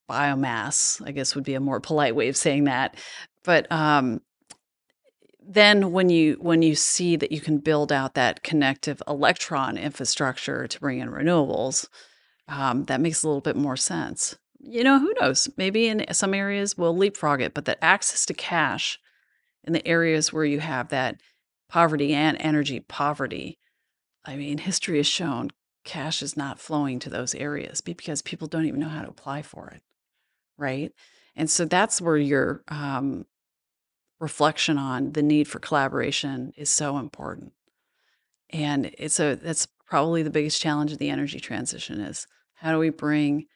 Biomass, 0.09 1.05
I 1.05 1.13
guess, 1.13 1.35
would 1.35 1.45
be 1.45 1.55
a 1.55 1.61
more 1.61 1.81
polite 1.81 2.15
way 2.15 2.29
of 2.29 2.37
saying 2.37 2.65
that. 2.65 2.97
But 3.45 3.71
um, 3.71 4.21
then 5.49 5.93
when 5.93 6.11
you 6.11 6.37
when 6.41 6.63
you 6.63 6.75
see 6.75 7.17
that 7.17 7.33
you 7.33 7.41
can 7.41 7.59
build 7.59 7.91
out 7.91 8.15
that 8.15 8.43
connective 8.43 9.03
electron 9.09 9.79
infrastructure 9.79 10.67
to 10.67 10.81
bring 10.81 10.99
in 10.99 11.09
renewables, 11.09 11.89
um, 12.49 12.85
that 12.85 13.01
makes 13.01 13.23
a 13.23 13.27
little 13.27 13.41
bit 13.41 13.57
more 13.57 13.77
sense 13.77 14.37
you 14.61 14.83
know, 14.85 14.99
who 14.99 15.13
knows? 15.21 15.49
Maybe 15.57 15.89
in 15.89 16.05
some 16.13 16.35
areas 16.35 16.77
we'll 16.77 16.97
leapfrog 16.97 17.41
it, 17.41 17.55
but 17.55 17.65
that 17.67 17.79
access 17.83 18.27
to 18.27 18.35
cash 18.35 18.99
in 19.65 19.73
the 19.73 19.87
areas 19.87 20.33
where 20.33 20.45
you 20.45 20.61
have 20.61 20.89
that 20.89 21.21
poverty 21.69 22.13
and 22.15 22.37
energy 22.41 22.81
poverty, 22.81 23.59
I 24.25 24.37
mean, 24.37 24.59
history 24.59 24.97
has 24.99 25.07
shown 25.07 25.51
cash 25.85 26.23
is 26.23 26.37
not 26.37 26.59
flowing 26.59 26.99
to 27.01 27.11
those 27.11 27.35
areas 27.35 27.81
because 27.81 28.21
people 28.21 28.49
don't 28.49 28.67
even 28.67 28.81
know 28.81 28.89
how 28.89 29.03
to 29.03 29.09
apply 29.09 29.43
for 29.43 29.69
it. 29.69 29.83
Right. 30.57 30.93
And 31.37 31.49
so 31.49 31.65
that's 31.65 32.01
where 32.01 32.17
your 32.17 32.63
um, 32.69 33.27
reflection 34.21 34.79
on 34.79 35.13
the 35.13 35.23
need 35.23 35.49
for 35.49 35.59
collaboration 35.59 36.53
is 36.57 36.71
so 36.71 36.99
important. 36.99 37.53
And 38.51 38.91
it's 38.99 39.21
a 39.21 39.37
that's 39.37 39.67
probably 39.87 40.23
the 40.23 40.31
biggest 40.31 40.61
challenge 40.61 40.93
of 40.93 40.99
the 40.99 41.11
energy 41.11 41.41
transition 41.41 42.01
is 42.01 42.27
how 42.55 42.73
do 42.73 42.79
we 42.79 42.91
bring 42.91 43.47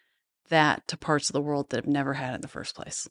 that 0.48 0.86
to 0.88 0.96
parts 0.96 1.28
of 1.28 1.34
the 1.34 1.40
world 1.42 1.70
that 1.70 1.76
have 1.76 1.86
never 1.86 2.14
had 2.14 2.32
it 2.32 2.36
in 2.36 2.40
the 2.42 2.48
first 2.48 2.74
place 2.74 3.08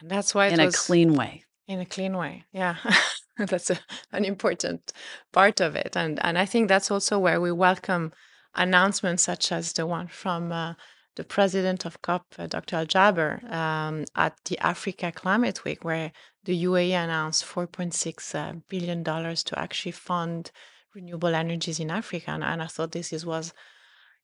And 0.00 0.10
that's 0.10 0.34
why 0.34 0.48
in 0.48 0.60
a 0.60 0.70
clean 0.72 1.14
way. 1.14 1.44
in 1.66 1.80
a 1.80 1.86
clean 1.86 2.16
way. 2.16 2.44
Yeah. 2.52 2.76
That's 3.38 3.70
a, 3.70 3.78
an 4.12 4.24
important 4.24 4.92
part 5.32 5.60
of 5.60 5.74
it. 5.76 5.96
And 5.96 6.24
and 6.24 6.38
I 6.38 6.46
think 6.46 6.68
that's 6.68 6.90
also 6.90 7.18
where 7.18 7.40
we 7.40 7.50
welcome 7.50 8.12
announcements 8.54 9.24
such 9.24 9.50
as 9.50 9.72
the 9.72 9.86
one 9.86 10.06
from 10.06 10.52
uh, 10.52 10.74
the 11.16 11.24
president 11.24 11.84
of 11.84 12.02
COP, 12.02 12.26
uh, 12.38 12.46
Dr. 12.46 12.76
Al 12.76 12.86
Jaber, 12.86 13.42
um, 13.52 14.04
at 14.16 14.36
the 14.46 14.58
Africa 14.58 15.12
Climate 15.12 15.64
Week, 15.64 15.84
where 15.84 16.12
the 16.44 16.64
UAE 16.64 16.90
announced 16.92 17.44
$4.6 17.44 18.34
uh, 18.34 18.54
billion 18.68 19.02
dollars 19.02 19.42
to 19.44 19.58
actually 19.58 19.92
fund 19.92 20.50
renewable 20.94 21.34
energies 21.34 21.80
in 21.80 21.90
Africa. 21.90 22.30
And, 22.30 22.44
and 22.44 22.62
I 22.62 22.66
thought 22.66 22.92
this 22.92 23.12
is, 23.12 23.24
was 23.26 23.52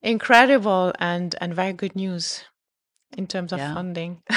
incredible 0.03 0.93
and, 0.99 1.35
and 1.41 1.55
very 1.55 1.73
good 1.73 1.95
news 1.95 2.45
in 3.17 3.27
terms 3.27 3.53
of 3.53 3.59
Yeah. 3.59 3.75
funding. 3.75 4.23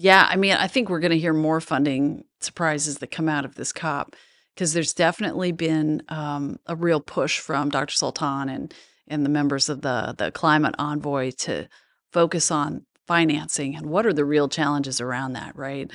Yeah, 0.00 0.28
I 0.30 0.36
mean, 0.36 0.52
I 0.52 0.68
think 0.68 0.88
we're 0.88 1.00
going 1.00 1.10
to 1.10 1.18
hear 1.18 1.32
more 1.32 1.60
funding 1.60 2.22
surprises 2.40 2.98
that 2.98 3.10
come 3.10 3.28
out 3.28 3.44
of 3.44 3.56
this 3.56 3.72
COP 3.72 4.14
because 4.54 4.72
there's 4.72 4.94
definitely 4.94 5.50
been 5.50 6.04
um, 6.08 6.60
a 6.68 6.76
real 6.76 7.00
push 7.00 7.40
from 7.40 7.68
Dr. 7.68 7.92
Sultan 7.94 8.48
and 8.48 8.72
and 9.08 9.24
the 9.24 9.28
members 9.28 9.68
of 9.68 9.80
the 9.82 10.14
the 10.16 10.30
climate 10.30 10.76
envoy 10.78 11.32
to 11.38 11.68
focus 12.12 12.50
on 12.50 12.86
financing 13.06 13.74
and 13.74 13.86
what 13.86 14.06
are 14.06 14.12
the 14.12 14.24
real 14.24 14.48
challenges 14.48 15.00
around 15.00 15.32
that, 15.32 15.56
right? 15.56 15.90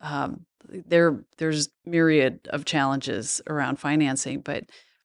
Um, 0.00 0.46
there 0.68 1.24
there's 1.38 1.68
myriad 1.84 2.40
of 2.50 2.64
challenges 2.64 3.40
around 3.48 3.78
financing, 3.78 4.40
but 4.40 4.64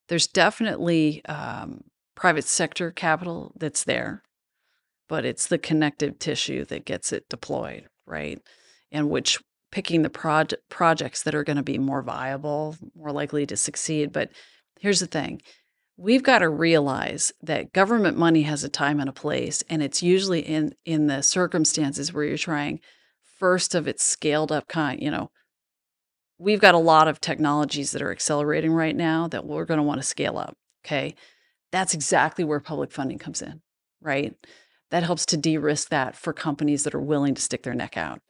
there's 0.10 0.28
definitely 0.28 1.24
um, 1.26 1.82
private 2.16 2.46
sector 2.46 2.92
capital 2.92 3.54
that's 3.58 3.84
there, 3.84 4.22
but 5.08 5.26
it's 5.26 5.48
the 5.48 5.58
connective 5.58 6.20
tissue 6.20 6.66
that 6.66 6.86
gets 6.86 7.12
it 7.12 7.28
deployed, 7.30 7.88
right? 8.06 8.40
And 8.92 9.10
which 9.10 9.40
picking 9.72 10.04
the 10.04 10.10
proj- 10.10 10.54
projects 10.70 11.24
that 11.24 11.36
are 11.36 11.44
going 11.44 11.58
to 11.58 11.64
be 11.64 11.78
more 11.78 12.02
viable, 12.02 12.76
more 12.96 13.12
likely 13.12 13.46
to 13.46 13.58
succeed. 13.58 14.14
But 14.14 14.30
here's 14.80 15.00
the 15.00 15.08
thing 15.08 15.42
we've 15.98 16.24
got 16.24 16.40
to 16.40 16.50
realize 16.50 17.32
that 17.42 17.74
government 17.74 18.18
money 18.18 18.44
has 18.44 18.64
a 18.64 18.70
time 18.70 19.00
and 19.00 19.10
a 19.10 19.14
place, 19.14 19.64
and 19.70 19.82
it's 19.82 20.04
usually 20.04 20.42
in, 20.42 20.74
in 20.86 21.08
the 21.08 21.22
circumstances 21.22 22.12
where 22.12 22.24
you're 22.24 22.38
trying 22.38 22.80
first 23.40 23.76
of 23.76 23.88
its 23.88 24.04
scaled 24.04 24.52
up 24.52 24.68
kind, 24.68 25.02
you 25.02 25.12
know. 25.12 25.32
We've 26.38 26.60
got 26.60 26.76
a 26.76 26.80
lot 26.80 27.08
of 27.08 27.22
technologies 27.22 27.92
that 27.92 28.02
are 28.02 28.12
accelerating 28.12 28.74
right 28.74 28.96
now 28.96 29.30
that 29.30 29.46
we're 29.46 29.66
going 29.66 29.78
to 29.78 29.84
want 29.84 30.02
to 30.02 30.08
scale 30.08 30.38
up. 30.38 30.58
Okay. 30.86 31.16
That's 31.72 31.94
exactly 31.94 32.44
where 32.44 32.60
public 32.60 32.92
funding 32.92 33.18
comes 33.20 33.42
in, 33.42 33.62
right? 34.02 34.36
that 34.92 35.04
helps 35.04 35.26
to 35.28 35.38
de-risk 35.38 35.90
that 35.90 36.16
for 36.16 36.34
companies 36.34 36.84
that 36.84 36.96
are 36.96 37.02
willing 37.02 37.36
to 37.36 37.42
stick 37.42 37.64
their 37.64 37.74
neck 37.74 37.98
out. 37.98 38.22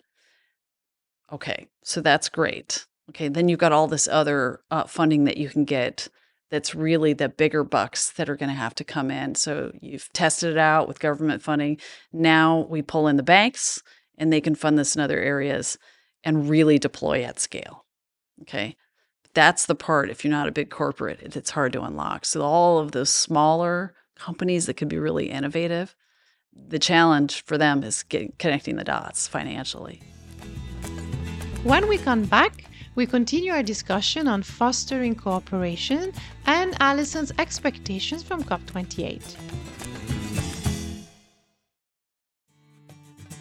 Okay, 1.31 1.67
so 1.83 2.01
that's 2.01 2.29
great. 2.29 2.85
Okay, 3.09 3.27
then 3.27 3.49
you've 3.49 3.59
got 3.59 3.71
all 3.71 3.87
this 3.87 4.07
other 4.07 4.61
uh, 4.71 4.85
funding 4.85 5.25
that 5.25 5.37
you 5.37 5.49
can 5.49 5.65
get 5.65 6.07
that's 6.51 6.75
really 6.75 7.13
the 7.13 7.29
bigger 7.29 7.63
bucks 7.63 8.11
that 8.11 8.29
are 8.29 8.35
going 8.35 8.49
to 8.49 8.55
have 8.55 8.75
to 8.75 8.83
come 8.83 9.09
in. 9.09 9.35
So 9.35 9.71
you've 9.81 10.11
tested 10.13 10.51
it 10.51 10.57
out 10.57 10.87
with 10.87 10.99
government 10.99 11.41
funding. 11.41 11.79
Now 12.13 12.67
we 12.69 12.81
pull 12.81 13.07
in 13.07 13.17
the 13.17 13.23
banks 13.23 13.81
and 14.17 14.31
they 14.31 14.41
can 14.41 14.55
fund 14.55 14.77
this 14.77 14.95
in 14.95 15.01
other 15.01 15.19
areas 15.19 15.77
and 16.23 16.49
really 16.49 16.77
deploy 16.79 17.23
at 17.23 17.39
scale. 17.39 17.85
Okay. 18.41 18.75
That's 19.33 19.65
the 19.65 19.75
part, 19.75 20.09
if 20.09 20.23
you're 20.23 20.31
not 20.31 20.47
a 20.47 20.51
big 20.51 20.69
corporate, 20.69 21.19
it's 21.35 21.49
hard 21.49 21.73
to 21.73 21.81
unlock. 21.81 22.25
So 22.25 22.41
all 22.41 22.79
of 22.79 22.93
those 22.93 23.09
smaller 23.09 23.93
companies 24.15 24.65
that 24.67 24.75
could 24.75 24.87
be 24.87 24.97
really 24.97 25.29
innovative, 25.29 25.93
the 26.53 26.79
challenge 26.79 27.43
for 27.43 27.57
them 27.57 27.83
is 27.83 28.03
connecting 28.39 28.77
the 28.77 28.85
dots 28.85 29.27
financially. 29.27 30.01
When 31.63 31.89
we 31.89 31.97
come 31.97 32.23
back, 32.23 32.63
we 32.95 33.05
continue 33.05 33.51
our 33.51 33.63
discussion 33.63 34.27
on 34.27 34.41
fostering 34.41 35.15
cooperation 35.15 36.13
and 36.45 36.73
Allyson's 36.79 37.33
expectations 37.37 38.23
from 38.23 38.43
COP28. 38.43 39.21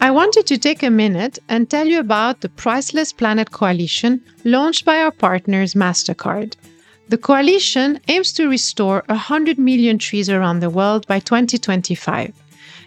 I 0.01 0.11
wanted 0.11 0.45
to 0.47 0.57
take 0.57 0.83
a 0.83 0.91
minute 0.91 1.39
and 1.49 1.69
tell 1.69 1.87
you 1.87 1.99
about 1.99 2.41
the 2.41 2.49
Priceless 2.49 3.13
Planet 3.13 3.51
Coalition 3.51 4.21
launched 4.43 4.85
by 4.85 4.99
our 4.99 5.11
partners 5.11 5.73
MasterCard. 5.73 6.55
The 7.07 7.17
coalition 7.17 7.99
aims 8.07 8.33
to 8.33 8.49
restore 8.49 9.03
100 9.07 9.57
million 9.57 9.97
trees 9.97 10.29
around 10.29 10.59
the 10.59 10.69
world 10.69 11.07
by 11.07 11.19
2025. 11.19 12.33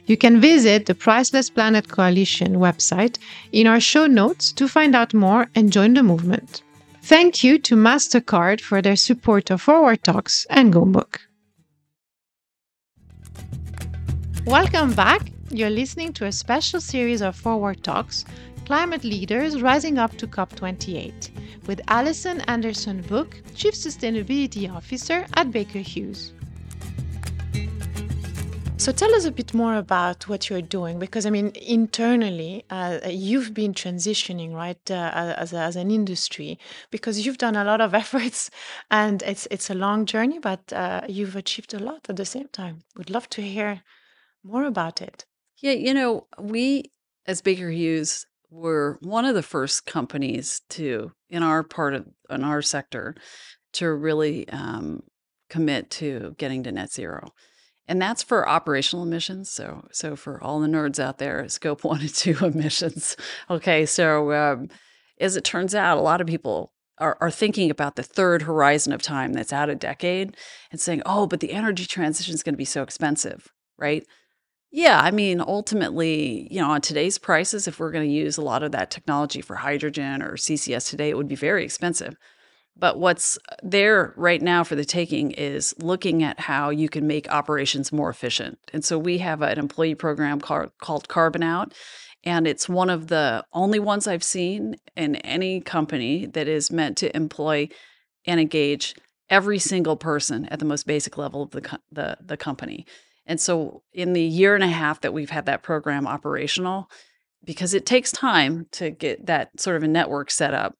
You 0.09 0.17
can 0.17 0.41
visit 0.41 0.87
the 0.87 0.95
Priceless 0.95 1.51
Planet 1.51 1.89
Coalition 1.89 2.55
website 2.55 3.19
in 3.53 3.67
our 3.67 3.79
show 3.79 4.07
notes 4.07 4.53
to 4.53 4.67
find 4.67 4.95
out 4.95 5.13
more 5.13 5.49
and 5.55 5.71
join 5.71 5.93
the 5.93 6.03
movement. 6.03 6.63
Thank 7.03 7.45
you 7.45 7.59
to 7.59 7.77
MasterCard 7.77 8.63
for 8.63 8.81
their 8.81 8.97
support 8.97 9.51
of 9.51 9.61
Forward 9.61 10.03
Talks 10.03 10.47
and 10.49 10.73
Goumbook. 10.73 11.19
Welcome 14.47 14.95
back. 14.95 15.31
You're 15.51 15.69
listening 15.69 16.15
to 16.15 16.25
a 16.25 16.33
special 16.33 16.81
series 16.81 17.21
of 17.21 17.37
Forward 17.37 17.85
Talks 17.85 18.25
Climate 18.65 19.05
Leaders 19.05 19.61
Rising 19.61 19.99
Up 19.99 20.17
to 20.17 20.27
COP28 20.27 21.67
with 21.67 21.83
Allyson 21.89 22.41
Anderson 22.49 23.03
Book, 23.03 23.43
Chief 23.55 23.75
Sustainability 23.75 24.75
Officer 24.75 25.27
at 25.35 25.51
Baker 25.51 25.81
Hughes. 25.81 26.33
So 28.89 28.93
tell 28.93 29.15
us 29.15 29.27
a 29.27 29.31
bit 29.31 29.53
more 29.53 29.75
about 29.75 30.29
what 30.29 30.49
you're 30.49 30.63
doing, 30.63 30.99
because 30.99 31.27
I 31.27 31.31
mean, 31.31 31.53
internally, 31.55 32.65
uh, 32.71 33.01
you've 33.07 33.53
been 33.53 33.75
transitioning, 33.75 34.55
right, 34.55 34.81
uh, 34.91 35.35
as, 35.37 35.53
as 35.53 35.77
an 35.77 35.91
industry, 35.91 36.59
because 36.91 37.27
you've 37.27 37.37
done 37.37 37.55
a 37.55 37.65
lot 37.65 37.83
of 37.83 37.93
efforts, 38.03 38.51
and 38.91 39.23
it's 39.25 39.47
it's 39.51 39.69
a 39.69 39.75
long 39.75 40.07
journey, 40.07 40.39
but 40.39 40.73
uh, 40.73 41.03
you've 41.07 41.37
achieved 41.37 41.75
a 41.75 41.79
lot 41.79 42.09
at 42.09 42.17
the 42.17 42.25
same 42.25 42.49
time. 42.49 42.79
Would 42.97 43.11
love 43.11 43.29
to 43.29 43.43
hear 43.43 43.83
more 44.43 44.65
about 44.65 45.03
it. 45.03 45.27
Yeah, 45.59 45.73
you 45.73 45.93
know, 45.93 46.27
we 46.41 46.91
as 47.27 47.43
Baker 47.43 47.69
Hughes 47.69 48.25
were 48.49 48.97
one 49.03 49.27
of 49.27 49.35
the 49.35 49.43
first 49.43 49.85
companies 49.85 50.63
to, 50.71 51.13
in 51.29 51.43
our 51.43 51.63
part 51.63 51.93
of, 51.93 52.07
in 52.31 52.43
our 52.43 52.63
sector, 52.63 53.17
to 53.75 53.93
really 53.93 54.49
um, 54.49 55.03
commit 55.51 55.91
to 55.91 56.35
getting 56.39 56.63
to 56.63 56.73
net 56.73 56.91
zero. 56.91 57.35
And 57.89 58.01
that's 58.01 58.23
for 58.23 58.47
operational 58.47 59.03
emissions. 59.03 59.51
So, 59.51 59.89
so 59.91 60.15
for 60.15 60.43
all 60.43 60.61
the 60.61 60.69
nerds 60.69 61.01
out 61.01 61.19
there, 61.19 61.49
scope 61.49 61.85
one 61.85 62.01
and 62.01 62.15
two 62.15 62.37
emissions. 62.43 63.17
Okay, 63.51 63.87
so 63.87 64.33
um, 64.33 64.69
as 65.21 65.37
it 65.37 65.45
turns 65.45 65.75
out, 65.75 65.99
a 65.99 66.03
lot 66.03 66.21
of 66.21 66.27
people 66.27 66.73
are, 66.99 67.17
are 67.21 67.31
thinking 67.31 67.71
about 67.71 67.97
the 67.97 68.03
third 68.03 68.43
horizon 68.43 68.93
of 68.93 69.03
time 69.03 69.33
that's 69.33 69.53
out 69.53 69.71
a 69.71 69.75
decade 69.75 70.37
and 70.71 70.81
saying, 70.81 71.03
oh, 71.07 71.27
but 71.27 71.41
the 71.41 71.53
energy 71.53 71.87
transition 71.87 72.35
is 72.35 72.43
going 72.43 72.55
to 72.55 72.59
be 72.59 72.65
so 72.65 72.83
expensive, 72.83 73.49
right? 73.79 74.07
Yeah, 74.71 75.01
I 75.01 75.11
mean, 75.11 75.41
ultimately, 75.41 76.47
you 76.51 76.61
know, 76.61 76.71
on 76.71 76.83
today's 76.83 77.17
prices, 77.17 77.67
if 77.67 77.81
we're 77.81 77.91
going 77.91 78.07
to 78.07 78.15
use 78.15 78.37
a 78.37 78.43
lot 78.43 78.63
of 78.63 78.73
that 78.73 78.91
technology 78.91 79.41
for 79.41 79.57
hydrogen 79.57 80.23
or 80.23 80.33
CCS 80.33 80.91
today, 80.91 81.09
it 81.09 81.17
would 81.17 81.29
be 81.29 81.37
very 81.37 81.65
expensive. 81.65 82.17
But 82.79 82.99
what's 82.99 83.39
there 83.63 84.15
right 84.17 84.41
now 84.41 84.63
for 84.63 84.77
the 84.77 84.85
taking 84.85 85.33
is 85.33 85.75
looking 85.79 86.23
at 86.23 86.39
how 86.39 86.71
you 86.71 86.89
can 86.89 87.07
make 87.07 87.29
operations 87.29 87.93
more 87.93 88.09
efficient. 88.09 88.59
And 88.73 88.85
so 88.85 88.99
we 88.99 89.19
have 89.19 89.43
an 89.43 89.59
employee 89.59 89.97
program 89.97 90.41
called, 90.41 90.71
called 90.81 91.09
Carbon 91.09 91.43
Out. 91.43 91.75
And 92.25 92.47
it's 92.47 92.69
one 92.69 92.91
of 92.91 93.09
the 93.09 93.45
only 93.53 93.79
ones 93.79 94.07
I've 94.07 94.23
seen 94.23 94.77
in 94.97 95.17
any 95.17 95.61
company 95.61 96.27
that 96.27 96.47
is 96.47 96.71
meant 96.71 96.97
to 96.99 97.15
employ 97.17 97.69
and 98.27 98.41
engage 98.41 98.95
every 99.31 99.59
single 99.59 99.97
person 99.97 100.47
at 100.47 100.59
the 100.59 100.65
most 100.65 100.87
basic 100.87 101.19
level 101.19 101.43
of 101.43 101.51
the, 101.51 101.61
co- 101.61 101.79
the, 101.91 102.17
the 102.25 102.37
company. 102.37 102.87
And 103.27 103.41
so, 103.41 103.83
in 103.93 104.15
the 104.15 104.23
year 104.23 104.55
and 104.55 104.65
a 104.65 104.69
half 104.69 105.03
that 105.03 105.13
we've 105.13 105.31
had 105.31 105.47
that 105.47 105.63
program 105.63 106.07
operational, 106.07 106.91
because 107.45 107.75
it 107.75 107.87
takes 107.87 108.11
time 108.11 108.67
to 108.73 108.91
get 108.91 109.27
that 109.27 109.61
sort 109.61 109.77
of 109.77 109.83
a 109.83 109.89
network 109.89 110.31
set 110.31 110.55
up, 110.55 110.77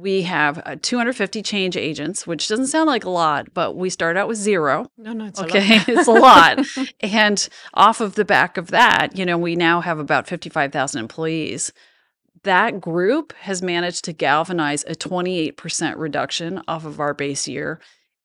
we 0.00 0.22
have 0.22 0.62
uh, 0.64 0.76
250 0.80 1.42
change 1.42 1.76
agents, 1.76 2.26
which 2.26 2.48
doesn't 2.48 2.68
sound 2.68 2.86
like 2.86 3.04
a 3.04 3.10
lot, 3.10 3.52
but 3.54 3.76
we 3.76 3.90
start 3.90 4.16
out 4.16 4.28
with 4.28 4.38
zero. 4.38 4.86
No, 4.96 5.12
no, 5.12 5.26
it's 5.26 5.40
Okay, 5.40 5.76
a 5.76 5.78
lot. 5.78 5.88
it's 5.88 6.08
a 6.08 6.12
lot. 6.12 6.66
And 7.00 7.48
off 7.74 8.00
of 8.00 8.14
the 8.14 8.24
back 8.24 8.56
of 8.56 8.68
that, 8.68 9.16
you 9.16 9.26
know, 9.26 9.38
we 9.38 9.56
now 9.56 9.80
have 9.80 9.98
about 9.98 10.26
55,000 10.26 11.00
employees. 11.00 11.72
That 12.44 12.80
group 12.80 13.32
has 13.40 13.62
managed 13.62 14.04
to 14.04 14.12
galvanize 14.12 14.84
a 14.84 14.94
28% 14.94 15.96
reduction 15.96 16.62
off 16.68 16.84
of 16.84 17.00
our 17.00 17.14
base 17.14 17.48
year 17.48 17.80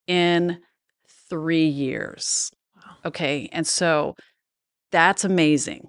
in 0.07 0.59
three 1.29 1.65
years. 1.65 2.51
Wow. 2.75 2.95
Okay. 3.05 3.49
And 3.51 3.65
so 3.65 4.15
that's 4.91 5.23
amazing, 5.23 5.87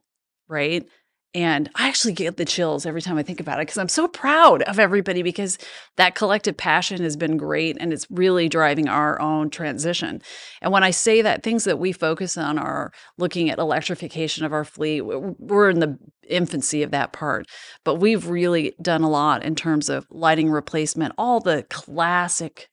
right? 0.49 0.87
And 1.35 1.69
I 1.75 1.89
actually 1.89 2.13
get 2.13 2.37
the 2.37 2.45
chills 2.45 2.87
every 2.87 3.03
time 3.03 3.19
I 3.19 3.25
think 3.25 3.41
about 3.41 3.59
it 3.59 3.63
because 3.63 3.79
I'm 3.79 3.89
so 3.89 4.07
proud 4.07 4.63
of 4.63 4.79
everybody 4.79 5.23
because 5.23 5.59
that 5.97 6.15
collective 6.15 6.57
passion 6.57 7.03
has 7.03 7.17
been 7.17 7.37
great 7.37 7.77
and 7.81 7.93
it's 7.93 8.07
really 8.09 8.49
driving 8.49 8.89
our 8.89 9.21
own 9.21 9.51
transition. 9.51 10.23
And 10.63 10.73
when 10.73 10.85
I 10.85 10.93
say 10.93 11.23
that, 11.23 11.43
things 11.43 11.65
that 11.65 11.81
we 11.81 11.91
focus 11.91 12.39
on 12.39 12.57
are 12.57 12.93
looking 13.19 13.51
at 13.51 13.59
electrification 13.59 14.45
of 14.45 14.53
our 14.53 14.65
fleet. 14.65 15.01
We're 15.01 15.71
in 15.71 15.81
the 15.81 15.99
infancy 16.29 16.85
of 16.85 16.93
that 16.93 17.13
part, 17.13 17.47
but 17.85 17.97
we've 17.97 18.29
really 18.29 18.75
done 18.81 19.03
a 19.03 19.11
lot 19.11 19.43
in 19.43 19.57
terms 19.57 19.89
of 19.89 20.07
lighting 20.11 20.51
replacement, 20.51 21.15
all 21.19 21.41
the 21.41 21.67
classic 21.69 22.69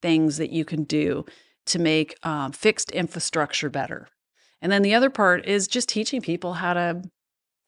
things 0.00 0.38
that 0.38 0.50
you 0.50 0.64
can 0.64 0.84
do 0.84 1.26
to 1.66 1.78
make 1.78 2.16
um, 2.22 2.52
fixed 2.52 2.90
infrastructure 2.92 3.68
better. 3.68 4.08
And 4.62 4.72
then 4.72 4.80
the 4.80 4.94
other 4.94 5.10
part 5.10 5.44
is 5.46 5.68
just 5.68 5.88
teaching 5.88 6.22
people 6.22 6.54
how 6.54 6.72
to 6.72 7.02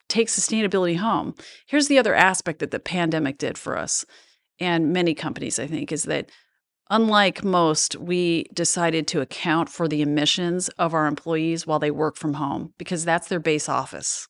take 0.09 0.29
sustainability 0.29 0.97
home. 0.97 1.35
Here's 1.67 1.89
the 1.89 1.99
other 1.99 2.15
aspect 2.15 2.59
that 2.61 2.71
the 2.71 2.81
pandemic 2.81 3.39
did 3.39 3.59
for 3.59 3.77
us 3.77 4.05
and 4.61 4.93
many 4.93 5.15
companies, 5.15 5.59
I 5.59 5.67
think, 5.67 5.93
is 5.93 6.05
that 6.05 6.31
unlike 6.91 7.45
most, 7.45 7.97
we 7.97 8.45
decided 8.55 9.07
to 9.09 9.21
account 9.21 9.69
for 9.69 9.89
the 9.89 10.03
emissions 10.03 10.69
of 10.71 10.95
our 10.95 11.07
employees 11.07 11.67
while 11.67 11.79
they 11.79 11.91
work 11.91 12.17
from 12.17 12.35
home 12.35 12.73
because 12.79 13.05
that's 13.05 13.29
their 13.29 13.41
base 13.41 13.69
office. 13.69 14.29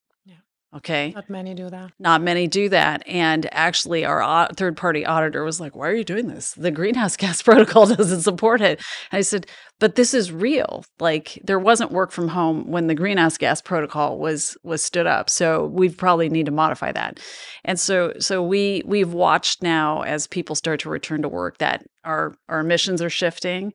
Okay. 0.76 1.12
Not 1.14 1.30
many 1.30 1.54
do 1.54 1.70
that. 1.70 1.92
Not 1.98 2.20
many 2.20 2.46
do 2.46 2.68
that. 2.68 3.02
And 3.08 3.48
actually, 3.52 4.04
our 4.04 4.48
third 4.48 4.76
party 4.76 5.06
auditor 5.06 5.42
was 5.42 5.60
like, 5.60 5.74
Why 5.74 5.88
are 5.88 5.94
you 5.94 6.04
doing 6.04 6.28
this? 6.28 6.52
The 6.52 6.70
greenhouse 6.70 7.16
gas 7.16 7.40
protocol 7.40 7.86
doesn't 7.94 8.20
support 8.20 8.60
it. 8.60 8.78
And 9.10 9.18
I 9.18 9.22
said, 9.22 9.46
But 9.80 9.94
this 9.94 10.12
is 10.12 10.30
real. 10.30 10.84
Like, 11.00 11.40
there 11.42 11.58
wasn't 11.58 11.90
work 11.90 12.12
from 12.12 12.28
home 12.28 12.70
when 12.70 12.86
the 12.86 12.94
greenhouse 12.94 13.38
gas 13.38 13.62
protocol 13.62 14.18
was 14.18 14.58
was 14.62 14.82
stood 14.82 15.06
up. 15.06 15.30
So 15.30 15.66
we 15.66 15.88
probably 15.88 16.28
need 16.28 16.46
to 16.46 16.52
modify 16.52 16.92
that. 16.92 17.18
And 17.64 17.80
so 17.80 18.12
so 18.18 18.42
we 18.42 18.82
we've 18.84 19.14
watched 19.14 19.62
now 19.62 20.02
as 20.02 20.26
people 20.26 20.54
start 20.54 20.80
to 20.80 20.90
return 20.90 21.22
to 21.22 21.28
work 21.28 21.58
that 21.58 21.86
our 22.04 22.34
our 22.50 22.60
emissions 22.60 23.00
are 23.00 23.10
shifting. 23.10 23.72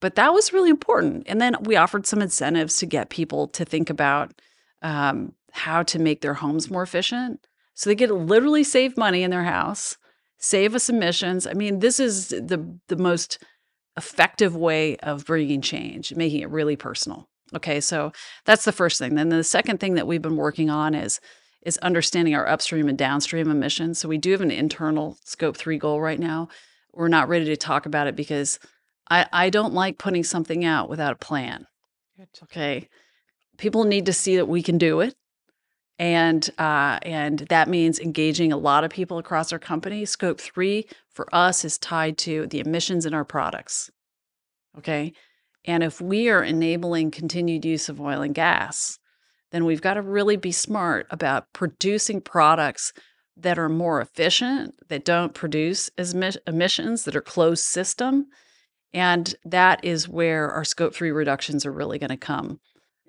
But 0.00 0.16
that 0.16 0.34
was 0.34 0.52
really 0.52 0.68
important. 0.68 1.22
And 1.26 1.40
then 1.40 1.56
we 1.62 1.76
offered 1.76 2.06
some 2.06 2.20
incentives 2.20 2.76
to 2.78 2.86
get 2.86 3.08
people 3.08 3.48
to 3.48 3.64
think 3.64 3.88
about 3.88 4.32
um, 4.82 5.32
how 5.54 5.84
to 5.84 6.00
make 6.00 6.20
their 6.20 6.34
homes 6.34 6.68
more 6.68 6.82
efficient. 6.82 7.46
So 7.74 7.88
they 7.88 7.94
get 7.94 8.08
to 8.08 8.14
literally 8.14 8.64
save 8.64 8.96
money 8.96 9.22
in 9.22 9.30
their 9.30 9.44
house, 9.44 9.96
save 10.36 10.74
us 10.74 10.88
emissions. 10.90 11.46
I 11.46 11.52
mean, 11.52 11.78
this 11.78 12.00
is 12.00 12.28
the 12.28 12.78
the 12.88 12.96
most 12.96 13.38
effective 13.96 14.56
way 14.56 14.96
of 14.96 15.24
bringing 15.24 15.60
change, 15.60 16.14
making 16.14 16.40
it 16.40 16.50
really 16.50 16.74
personal. 16.74 17.28
Okay, 17.54 17.80
so 17.80 18.12
that's 18.44 18.64
the 18.64 18.72
first 18.72 18.98
thing. 18.98 19.14
Then 19.14 19.28
the 19.28 19.44
second 19.44 19.78
thing 19.78 19.94
that 19.94 20.08
we've 20.08 20.20
been 20.20 20.36
working 20.36 20.70
on 20.70 20.94
is 20.94 21.20
is 21.62 21.78
understanding 21.78 22.34
our 22.34 22.48
upstream 22.48 22.88
and 22.88 22.98
downstream 22.98 23.48
emissions. 23.48 23.98
So 23.98 24.08
we 24.08 24.18
do 24.18 24.32
have 24.32 24.40
an 24.40 24.50
internal 24.50 25.16
scope 25.24 25.56
3 25.56 25.78
goal 25.78 26.00
right 26.00 26.18
now. 26.18 26.48
We're 26.92 27.08
not 27.08 27.28
ready 27.28 27.46
to 27.46 27.56
talk 27.56 27.86
about 27.86 28.06
it 28.06 28.16
because 28.16 28.58
I, 29.08 29.26
I 29.32 29.50
don't 29.50 29.72
like 29.72 29.98
putting 29.98 30.24
something 30.24 30.64
out 30.64 30.90
without 30.90 31.12
a 31.12 31.16
plan. 31.16 31.66
Okay. 32.42 32.88
People 33.56 33.84
need 33.84 34.06
to 34.06 34.12
see 34.12 34.36
that 34.36 34.48
we 34.48 34.62
can 34.62 34.78
do 34.78 35.00
it 35.00 35.14
and 35.98 36.50
uh, 36.58 36.98
and 37.02 37.40
that 37.40 37.68
means 37.68 38.00
engaging 38.00 38.52
a 38.52 38.56
lot 38.56 38.84
of 38.84 38.90
people 38.90 39.18
across 39.18 39.52
our 39.52 39.58
company. 39.58 40.04
Scope 40.04 40.40
three 40.40 40.86
for 41.10 41.32
us 41.34 41.64
is 41.64 41.78
tied 41.78 42.18
to 42.18 42.46
the 42.46 42.60
emissions 42.60 43.06
in 43.06 43.14
our 43.14 43.24
products. 43.24 43.90
Okay, 44.78 45.12
and 45.64 45.82
if 45.82 46.00
we 46.00 46.28
are 46.28 46.42
enabling 46.42 47.10
continued 47.12 47.64
use 47.64 47.88
of 47.88 48.00
oil 48.00 48.22
and 48.22 48.34
gas, 48.34 48.98
then 49.52 49.64
we've 49.64 49.82
got 49.82 49.94
to 49.94 50.02
really 50.02 50.36
be 50.36 50.52
smart 50.52 51.06
about 51.10 51.52
producing 51.52 52.20
products 52.20 52.92
that 53.36 53.58
are 53.58 53.68
more 53.68 54.00
efficient, 54.00 54.74
that 54.88 55.04
don't 55.04 55.34
produce 55.34 55.90
as 55.96 56.14
emissions, 56.46 57.04
that 57.04 57.16
are 57.16 57.20
closed 57.20 57.64
system, 57.64 58.26
and 58.92 59.34
that 59.44 59.84
is 59.84 60.08
where 60.08 60.50
our 60.50 60.64
scope 60.64 60.94
three 60.94 61.10
reductions 61.10 61.64
are 61.64 61.72
really 61.72 61.98
going 61.98 62.10
to 62.10 62.16
come 62.16 62.60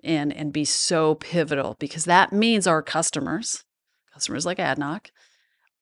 in 0.06 0.32
and 0.32 0.52
be 0.52 0.64
so 0.64 1.16
pivotal 1.16 1.76
because 1.78 2.04
that 2.04 2.32
means 2.32 2.66
our 2.66 2.82
customers, 2.82 3.64
customers 4.12 4.46
like 4.46 4.58
ADNOC, 4.58 5.10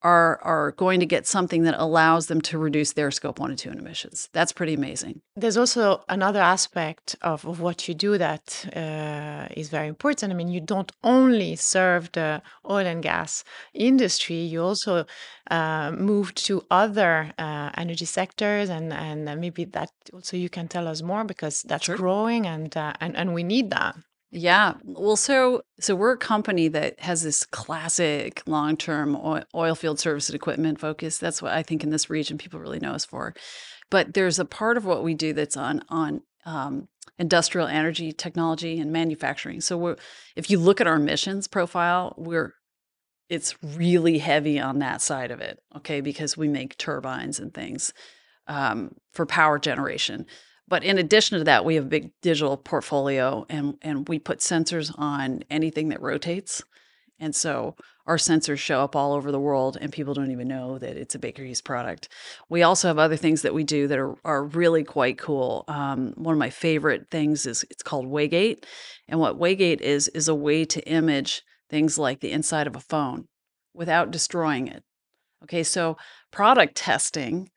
are 0.04 0.38
are 0.42 0.72
going 0.72 1.00
to 1.00 1.06
get 1.06 1.26
something 1.26 1.62
that 1.62 1.74
allows 1.78 2.26
them 2.26 2.40
to 2.42 2.58
reduce 2.58 2.92
their 2.92 3.10
scope 3.10 3.40
one 3.40 3.50
and 3.50 3.58
two 3.58 3.70
emissions. 3.70 4.28
That's 4.32 4.52
pretty 4.52 4.74
amazing. 4.74 5.22
There's 5.34 5.56
also 5.56 6.04
another 6.08 6.40
aspect 6.40 7.16
of, 7.22 7.46
of 7.46 7.60
what 7.60 7.88
you 7.88 7.94
do 7.94 8.18
that 8.18 8.66
uh, 8.76 9.48
is 9.56 9.70
very 9.70 9.88
important. 9.88 10.32
I 10.32 10.36
mean, 10.36 10.48
you 10.48 10.60
don't 10.60 10.92
only 11.02 11.56
serve 11.56 12.12
the 12.12 12.42
oil 12.68 12.86
and 12.86 13.02
gas 13.02 13.44
industry; 13.72 14.36
you 14.36 14.62
also 14.62 15.06
uh, 15.50 15.90
move 15.92 16.34
to 16.34 16.62
other 16.70 17.32
uh, 17.38 17.70
energy 17.76 18.04
sectors, 18.04 18.68
and 18.68 18.92
and 18.92 19.40
maybe 19.40 19.64
that 19.64 19.90
also 20.12 20.36
you 20.36 20.50
can 20.50 20.68
tell 20.68 20.86
us 20.86 21.00
more 21.00 21.24
because 21.24 21.62
that's 21.62 21.86
sure. 21.86 21.96
growing, 21.96 22.46
and 22.46 22.76
uh, 22.76 22.92
and 23.00 23.16
and 23.16 23.32
we 23.32 23.42
need 23.42 23.70
that. 23.70 23.96
Yeah. 24.36 24.74
Well, 24.82 25.14
so 25.14 25.62
so 25.78 25.94
we're 25.94 26.14
a 26.14 26.18
company 26.18 26.66
that 26.66 26.98
has 26.98 27.22
this 27.22 27.44
classic 27.46 28.42
long-term 28.46 29.14
oil, 29.14 29.44
oil 29.54 29.76
field 29.76 30.00
service 30.00 30.28
and 30.28 30.34
equipment 30.34 30.80
focus. 30.80 31.18
That's 31.18 31.40
what 31.40 31.52
I 31.52 31.62
think 31.62 31.84
in 31.84 31.90
this 31.90 32.10
region 32.10 32.36
people 32.36 32.58
really 32.58 32.80
know 32.80 32.94
us 32.94 33.04
for. 33.04 33.32
But 33.90 34.14
there's 34.14 34.40
a 34.40 34.44
part 34.44 34.76
of 34.76 34.84
what 34.84 35.04
we 35.04 35.14
do 35.14 35.32
that's 35.34 35.56
on 35.56 35.84
on 35.88 36.22
um, 36.44 36.88
industrial 37.16 37.68
energy 37.68 38.10
technology 38.12 38.80
and 38.80 38.90
manufacturing. 38.90 39.60
So 39.60 39.78
we're, 39.78 39.96
if 40.34 40.50
you 40.50 40.58
look 40.58 40.80
at 40.80 40.88
our 40.88 40.96
emissions 40.96 41.46
profile, 41.46 42.12
we're 42.18 42.54
it's 43.28 43.54
really 43.62 44.18
heavy 44.18 44.58
on 44.58 44.80
that 44.80 45.00
side 45.00 45.30
of 45.30 45.40
it. 45.40 45.60
Okay, 45.76 46.00
because 46.00 46.36
we 46.36 46.48
make 46.48 46.76
turbines 46.76 47.38
and 47.38 47.54
things 47.54 47.92
um, 48.48 48.96
for 49.12 49.26
power 49.26 49.60
generation. 49.60 50.26
But 50.66 50.84
in 50.84 50.98
addition 50.98 51.38
to 51.38 51.44
that, 51.44 51.64
we 51.64 51.74
have 51.74 51.84
a 51.84 51.88
big 51.88 52.10
digital 52.22 52.56
portfolio 52.56 53.44
and, 53.48 53.76
and 53.82 54.08
we 54.08 54.18
put 54.18 54.38
sensors 54.38 54.92
on 54.98 55.44
anything 55.50 55.90
that 55.90 56.00
rotates. 56.00 56.62
And 57.20 57.34
so 57.34 57.76
our 58.06 58.16
sensors 58.16 58.58
show 58.58 58.80
up 58.80 58.96
all 58.96 59.12
over 59.12 59.30
the 59.30 59.40
world 59.40 59.78
and 59.80 59.92
people 59.92 60.14
don't 60.14 60.30
even 60.30 60.48
know 60.48 60.78
that 60.78 60.96
it's 60.96 61.14
a 61.14 61.18
Baker 61.18 61.44
Hughes 61.44 61.60
product. 61.60 62.08
We 62.48 62.62
also 62.62 62.88
have 62.88 62.98
other 62.98 63.16
things 63.16 63.42
that 63.42 63.54
we 63.54 63.62
do 63.62 63.86
that 63.88 63.98
are, 63.98 64.14
are 64.24 64.44
really 64.44 64.84
quite 64.84 65.18
cool. 65.18 65.64
Um, 65.68 66.12
one 66.16 66.32
of 66.32 66.38
my 66.38 66.50
favorite 66.50 67.08
things 67.10 67.46
is 67.46 67.64
it's 67.70 67.82
called 67.82 68.06
Waygate. 68.06 68.64
And 69.08 69.20
what 69.20 69.38
Waygate 69.38 69.80
is, 69.80 70.08
is 70.08 70.28
a 70.28 70.34
way 70.34 70.64
to 70.66 70.86
image 70.88 71.42
things 71.70 71.98
like 71.98 72.20
the 72.20 72.32
inside 72.32 72.66
of 72.66 72.76
a 72.76 72.80
phone 72.80 73.28
without 73.74 74.10
destroying 74.10 74.68
it. 74.68 74.82
Okay, 75.44 75.62
so 75.62 75.96
product 76.30 76.74
testing 76.74 77.50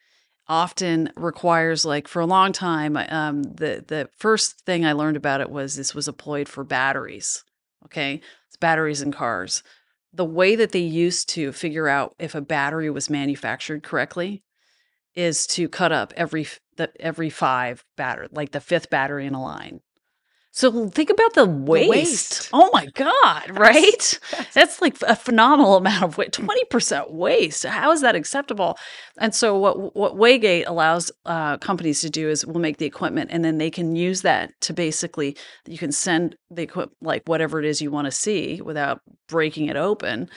often 0.49 1.11
requires 1.15 1.85
like 1.85 2.07
for 2.07 2.21
a 2.21 2.25
long 2.25 2.51
time 2.51 2.95
um, 2.95 3.43
the 3.43 3.83
the 3.87 4.09
first 4.17 4.61
thing 4.61 4.85
i 4.85 4.93
learned 4.93 5.17
about 5.17 5.41
it 5.41 5.49
was 5.49 5.75
this 5.75 5.93
was 5.93 6.07
employed 6.07 6.47
for 6.47 6.63
batteries 6.63 7.43
okay? 7.87 8.21
It's 8.47 8.57
batteries 8.57 9.01
in 9.01 9.11
cars. 9.11 9.63
The 10.13 10.25
way 10.25 10.55
that 10.55 10.71
they 10.71 10.79
used 10.79 11.29
to 11.29 11.51
figure 11.51 11.87
out 11.87 12.15
if 12.19 12.35
a 12.35 12.41
battery 12.41 12.89
was 12.89 13.09
manufactured 13.09 13.83
correctly 13.83 14.43
is 15.15 15.47
to 15.47 15.67
cut 15.67 15.91
up 15.91 16.13
every 16.15 16.47
the, 16.75 16.91
every 16.99 17.29
five 17.29 17.83
batter 17.95 18.27
like 18.31 18.51
the 18.51 18.59
fifth 18.59 18.89
battery 18.89 19.25
in 19.25 19.33
a 19.33 19.41
line 19.41 19.81
so 20.57 20.89
think 20.89 21.11
about 21.11 21.35
the 21.35 21.45
waste. 21.45 21.83
the 21.83 21.89
waste. 21.91 22.49
Oh 22.51 22.71
my 22.73 22.87
God, 22.95 23.43
right? 23.51 24.19
That's 24.55 24.81
like 24.81 24.99
a 25.03 25.15
phenomenal 25.15 25.75
amount 25.75 26.03
of 26.03 26.17
waste. 26.17 26.31
20% 26.31 27.11
waste. 27.11 27.63
How 27.63 27.91
is 27.91 28.01
that 28.01 28.15
acceptable? 28.15 28.75
And 29.19 29.35
so 29.35 29.55
what 29.55 29.95
what 29.95 30.15
Waygate 30.15 30.63
allows 30.65 31.11
uh, 31.27 31.59
companies 31.59 32.01
to 32.01 32.09
do 32.09 32.27
is 32.27 32.43
we'll 32.43 32.59
make 32.59 32.77
the 32.77 32.87
equipment 32.87 33.29
and 33.31 33.45
then 33.45 33.59
they 33.59 33.69
can 33.69 33.95
use 33.95 34.23
that 34.23 34.59
to 34.61 34.73
basically 34.73 35.37
you 35.67 35.77
can 35.77 35.91
send 35.91 36.35
the 36.49 36.63
equipment 36.63 36.97
like 37.01 37.21
whatever 37.27 37.59
it 37.59 37.65
is 37.65 37.79
you 37.79 37.91
want 37.91 38.05
to 38.05 38.11
see 38.11 38.59
without 38.59 39.01
breaking 39.27 39.67
it 39.67 39.75
open 39.75 40.27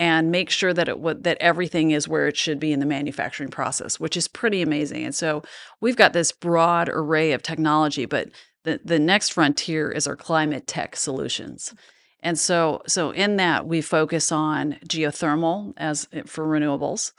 and 0.00 0.30
make 0.30 0.48
sure 0.48 0.72
that 0.72 0.88
it 0.88 1.22
that 1.22 1.36
everything 1.40 1.90
is 1.92 2.08
where 2.08 2.26
it 2.26 2.36
should 2.36 2.58
be 2.58 2.72
in 2.72 2.80
the 2.80 2.86
manufacturing 2.86 3.50
process, 3.50 4.00
which 4.00 4.16
is 4.16 4.26
pretty 4.26 4.62
amazing. 4.62 5.04
And 5.04 5.14
so 5.14 5.42
we've 5.80 5.94
got 5.94 6.14
this 6.14 6.32
broad 6.32 6.88
array 6.88 7.32
of 7.32 7.42
technology, 7.42 8.06
but 8.06 8.30
the, 8.64 8.80
the 8.84 8.98
next 8.98 9.32
frontier 9.32 9.90
is 9.90 10.06
our 10.06 10.16
climate 10.16 10.66
tech 10.66 10.96
solutions. 10.96 11.74
And 12.22 12.38
so, 12.38 12.82
so 12.86 13.10
in 13.10 13.36
that 13.36 13.66
we 13.66 13.80
focus 13.80 14.30
on 14.30 14.76
geothermal 14.86 15.72
as 15.76 16.06
eh, 16.12 16.22
for 16.26 16.46
renewables, 16.46 17.12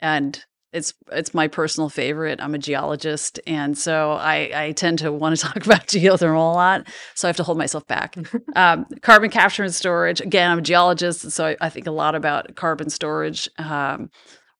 and 0.00 0.44
it's 0.72 0.92
it's 1.12 1.32
my 1.32 1.48
personal 1.48 1.88
favorite. 1.88 2.40
I'm 2.42 2.54
a 2.54 2.58
geologist, 2.58 3.40
and 3.46 3.78
so 3.78 4.12
I, 4.12 4.50
I 4.54 4.72
tend 4.72 4.98
to 4.98 5.12
want 5.12 5.36
to 5.36 5.42
talk 5.46 5.64
about 5.64 5.86
geothermal 5.86 6.52
a 6.52 6.54
lot. 6.54 6.88
So 7.14 7.28
I 7.28 7.30
have 7.30 7.36
to 7.36 7.44
hold 7.44 7.56
myself 7.56 7.86
back. 7.86 8.16
um, 8.56 8.86
carbon 9.00 9.30
capture 9.30 9.62
and 9.62 9.74
storage. 9.74 10.20
Again, 10.20 10.50
I'm 10.50 10.58
a 10.58 10.62
geologist, 10.62 11.30
so 11.30 11.46
I, 11.46 11.56
I 11.60 11.68
think 11.68 11.86
a 11.86 11.92
lot 11.92 12.14
about 12.14 12.54
carbon 12.56 12.90
storage 12.90 13.48
um, 13.58 14.10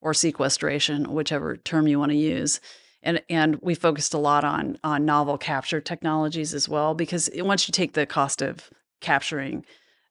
or 0.01 0.15
sequestration, 0.15 1.13
whichever 1.13 1.57
term 1.57 1.89
you 1.89 1.99
want 1.99 2.13
to 2.13 2.17
use 2.17 2.61
and 3.03 3.23
and 3.29 3.57
we 3.63 3.75
focused 3.75 4.15
a 4.15 4.19
lot 4.19 4.45
on 4.45 4.79
on 4.85 5.05
novel 5.05 5.39
capture 5.39 5.81
technologies 5.81 6.55
as 6.55 6.69
well 6.69 6.95
because 6.95 7.31
once 7.37 7.69
you 7.69 7.73
take 7.73 7.93
the 7.93 8.07
cost 8.07 8.43
of 8.43 8.71
capturing 9.01 9.65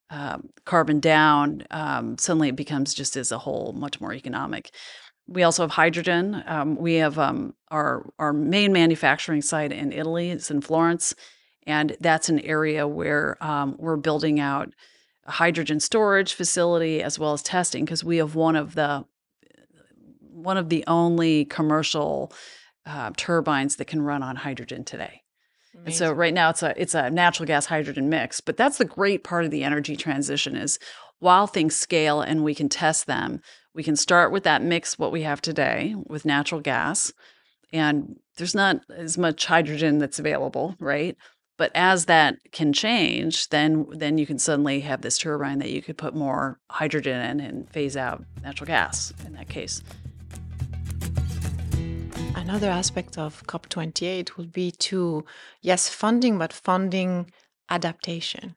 um, 0.09 0.49
carbon 0.63 0.99
down, 0.99 1.63
um, 1.71 2.17
suddenly 2.17 2.49
it 2.49 2.55
becomes 2.55 2.93
just 2.93 3.17
as 3.17 3.31
a 3.31 3.37
whole 3.37 3.73
much 3.73 3.99
more 3.99 4.13
economic. 4.13 4.71
We 5.27 5.43
also 5.43 5.63
have 5.63 5.71
hydrogen. 5.71 6.41
Um, 6.47 6.77
we 6.77 6.95
have 6.95 7.19
um, 7.19 7.53
our 7.69 8.09
our 8.17 8.31
main 8.31 8.71
manufacturing 8.71 9.41
site 9.41 9.73
in 9.73 9.91
Italy. 9.91 10.29
It's 10.31 10.49
in 10.49 10.61
Florence, 10.61 11.13
and 11.65 11.97
that's 11.99 12.29
an 12.29 12.39
area 12.39 12.87
where 12.87 13.37
um, 13.43 13.75
we're 13.77 13.97
building 13.97 14.39
out 14.39 14.73
a 15.25 15.31
hydrogen 15.31 15.81
storage 15.81 16.33
facility 16.33 17.03
as 17.03 17.19
well 17.19 17.33
as 17.33 17.43
testing 17.43 17.83
because 17.83 18.03
we 18.03 18.17
have 18.17 18.35
one 18.35 18.55
of 18.55 18.75
the 18.75 19.03
one 20.19 20.55
of 20.55 20.69
the 20.69 20.83
only 20.87 21.43
commercial 21.45 22.31
uh, 22.87 23.11
turbines 23.15 23.75
that 23.75 23.85
can 23.85 24.01
run 24.01 24.23
on 24.23 24.37
hydrogen 24.37 24.83
today. 24.83 25.21
And 25.85 25.93
so 25.93 26.11
right 26.11 26.33
now 26.33 26.49
it's 26.49 26.63
a 26.63 26.73
it's 26.81 26.95
a 26.95 27.09
natural 27.09 27.45
gas 27.45 27.67
hydrogen 27.67 28.09
mix, 28.09 28.41
but 28.41 28.57
that's 28.57 28.79
the 28.79 28.85
great 28.85 29.23
part 29.23 29.45
of 29.45 29.51
the 29.51 29.63
energy 29.63 29.95
transition 29.95 30.55
is 30.55 30.79
while 31.19 31.45
things 31.45 31.75
scale 31.75 32.21
and 32.21 32.43
we 32.43 32.55
can 32.55 32.67
test 32.67 33.05
them, 33.05 33.41
we 33.75 33.83
can 33.83 33.95
start 33.95 34.31
with 34.31 34.43
that 34.43 34.63
mix 34.63 34.97
what 34.97 35.11
we 35.11 35.21
have 35.21 35.39
today 35.39 35.95
with 36.07 36.25
natural 36.25 36.61
gas 36.61 37.13
and 37.73 38.19
there's 38.37 38.55
not 38.55 38.81
as 38.95 39.17
much 39.17 39.45
hydrogen 39.45 39.99
that's 39.99 40.19
available, 40.19 40.75
right? 40.79 41.17
But 41.57 41.71
as 41.73 42.05
that 42.05 42.37
can 42.51 42.71
change, 42.71 43.49
then 43.49 43.87
then 43.91 44.17
you 44.17 44.25
can 44.25 44.39
suddenly 44.39 44.79
have 44.81 45.01
this 45.01 45.17
turbine 45.17 45.59
that 45.59 45.71
you 45.71 45.81
could 45.81 45.97
put 45.97 46.15
more 46.15 46.59
hydrogen 46.69 47.19
in 47.19 47.39
and 47.39 47.69
phase 47.69 47.97
out 47.97 48.23
natural 48.43 48.67
gas 48.67 49.13
in 49.25 49.33
that 49.33 49.49
case. 49.49 49.81
Another 52.47 52.69
aspect 52.69 53.17
of 53.17 53.43
COP28 53.47 54.37
will 54.37 54.45
be 54.45 54.71
to, 54.71 55.25
yes, 55.61 55.89
funding, 55.89 56.37
but 56.37 56.53
funding 56.53 57.29
adaptation. 57.69 58.55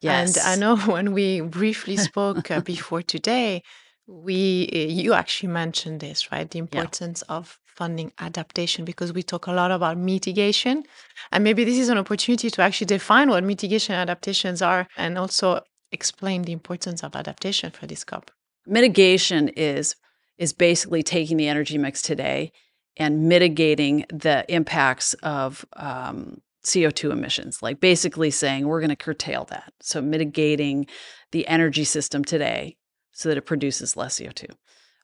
Yes. 0.00 0.36
And 0.36 0.46
I 0.46 0.54
know 0.54 0.76
when 0.92 1.12
we 1.12 1.40
briefly 1.40 1.96
spoke 2.10 2.52
uh, 2.52 2.60
before 2.60 3.02
today, 3.02 3.64
we 4.06 4.70
uh, 4.72 4.92
you 4.92 5.14
actually 5.14 5.48
mentioned 5.48 5.98
this, 5.98 6.30
right? 6.30 6.48
The 6.48 6.60
importance 6.60 7.22
of 7.22 7.58
funding 7.66 8.12
adaptation 8.20 8.84
because 8.84 9.12
we 9.12 9.24
talk 9.24 9.48
a 9.48 9.52
lot 9.52 9.72
about 9.72 9.98
mitigation. 9.98 10.84
And 11.32 11.42
maybe 11.42 11.64
this 11.64 11.76
is 11.76 11.88
an 11.88 11.98
opportunity 11.98 12.50
to 12.50 12.62
actually 12.62 12.86
define 12.86 13.30
what 13.30 13.42
mitigation 13.42 13.96
adaptations 13.96 14.62
are 14.62 14.86
and 14.96 15.18
also 15.18 15.60
explain 15.90 16.42
the 16.42 16.52
importance 16.52 17.02
of 17.02 17.16
adaptation 17.16 17.72
for 17.72 17.88
this 17.88 18.04
COP. 18.04 18.30
Mitigation 18.64 19.48
is 19.48 19.96
is 20.38 20.52
basically 20.52 21.02
taking 21.02 21.36
the 21.36 21.48
energy 21.48 21.78
mix 21.78 22.00
today 22.00 22.52
and 22.96 23.28
mitigating 23.28 24.04
the 24.08 24.44
impacts 24.48 25.14
of 25.14 25.64
um, 25.74 26.40
CO2 26.64 27.10
emissions, 27.10 27.62
like 27.62 27.80
basically 27.80 28.30
saying 28.30 28.66
we're 28.66 28.80
going 28.80 28.90
to 28.90 28.96
curtail 28.96 29.44
that. 29.46 29.72
So, 29.80 30.00
mitigating 30.00 30.86
the 31.32 31.46
energy 31.46 31.84
system 31.84 32.24
today 32.24 32.76
so 33.12 33.28
that 33.28 33.38
it 33.38 33.42
produces 33.42 33.96
less 33.96 34.18
CO2. 34.18 34.50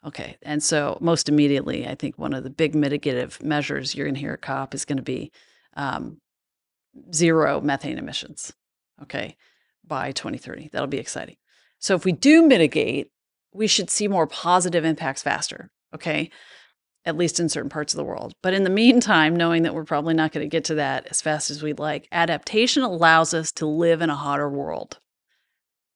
Okay. 0.07 0.39
And 0.43 0.63
so, 0.63 0.97
most 1.01 1.29
immediately, 1.29 1.87
I 1.87 1.95
think 1.95 2.19
one 2.19 2.33
of 2.33 2.45
the 2.45 2.51
big 2.51 2.75
mitigative 2.75 3.43
measures 3.43 3.95
you're 3.95 4.07
going 4.07 4.15
to 4.15 4.21
hear 4.21 4.33
at 4.33 4.43
COP 4.43 4.75
is 4.75 4.85
going 4.85 4.99
to 4.99 5.03
be 5.03 5.31
um, 5.75 6.19
zero 7.15 7.61
methane 7.61 7.99
emissions. 7.99 8.53
Okay. 9.03 9.37
By 9.87 10.13
2030. 10.13 10.71
That'll 10.73 10.87
be 10.87 10.99
exciting. 10.99 11.37
So, 11.79 11.95
if 11.95 12.05
we 12.05 12.13
do 12.13 12.47
mitigate, 12.47 13.11
we 13.53 13.67
should 13.67 13.91
see 13.91 14.09
more 14.09 14.27
positive 14.27 14.85
impacts 14.85 15.23
faster. 15.23 15.71
Okay 15.95 16.31
at 17.05 17.17
least 17.17 17.41
in 17.41 17.49
certain 17.49 17.71
parts 17.71 17.95
of 17.95 17.97
the 17.97 18.05
world. 18.05 18.35
But 18.43 18.55
in 18.55 18.65
the 18.65 18.71
meantime, 18.71 19.35
knowing 19.35 19.63
that 19.63 19.75
we're 19.75 19.85
probably 19.85 20.15
not 20.15 20.33
going 20.33 20.45
to 20.45 20.51
get 20.51 20.65
to 20.65 20.75
that 20.77 21.07
as 21.11 21.23
fast 21.23 21.51
as 21.51 21.63
we'd 21.63 21.79
like, 21.79 22.07
adaptation 22.13 22.83
allows 22.83 23.33
us 23.33 23.53
to 23.53 23.67
live 23.67 24.03
in 24.03 24.11
a 24.11 24.17
hotter 24.17 24.49
world. 24.49 24.99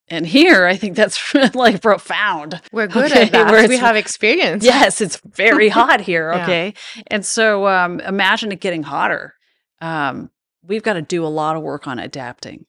And 0.09 0.27
here, 0.27 0.67
I 0.67 0.77
think 0.77 0.97
that's 0.97 1.35
like 1.55 1.81
profound. 1.81 2.61
We're 2.73 2.87
good 2.87 3.11
okay? 3.11 3.23
at 3.23 3.33
that. 3.33 3.69
We 3.69 3.79
have 3.79 3.97
experience. 3.97 4.65
Yes, 4.65 5.01
it's 5.01 5.19
very 5.25 5.69
hot 5.71 6.01
here. 6.01 6.33
Okay. 6.33 6.75
Yeah. 6.97 7.03
And 7.09 7.27
so 7.27 7.67
um, 7.67 8.01
imagine 8.01 8.53
it 8.53 8.61
getting 8.61 8.83
hotter. 8.83 9.35
Um, 9.81 10.31
we've 10.63 10.83
got 10.83 10.95
to 10.95 11.03
do 11.03 11.25
a 11.25 11.29
lot 11.29 11.57
of 11.57 11.63
work 11.63 11.87
on 11.87 11.99
adapting 11.99 12.67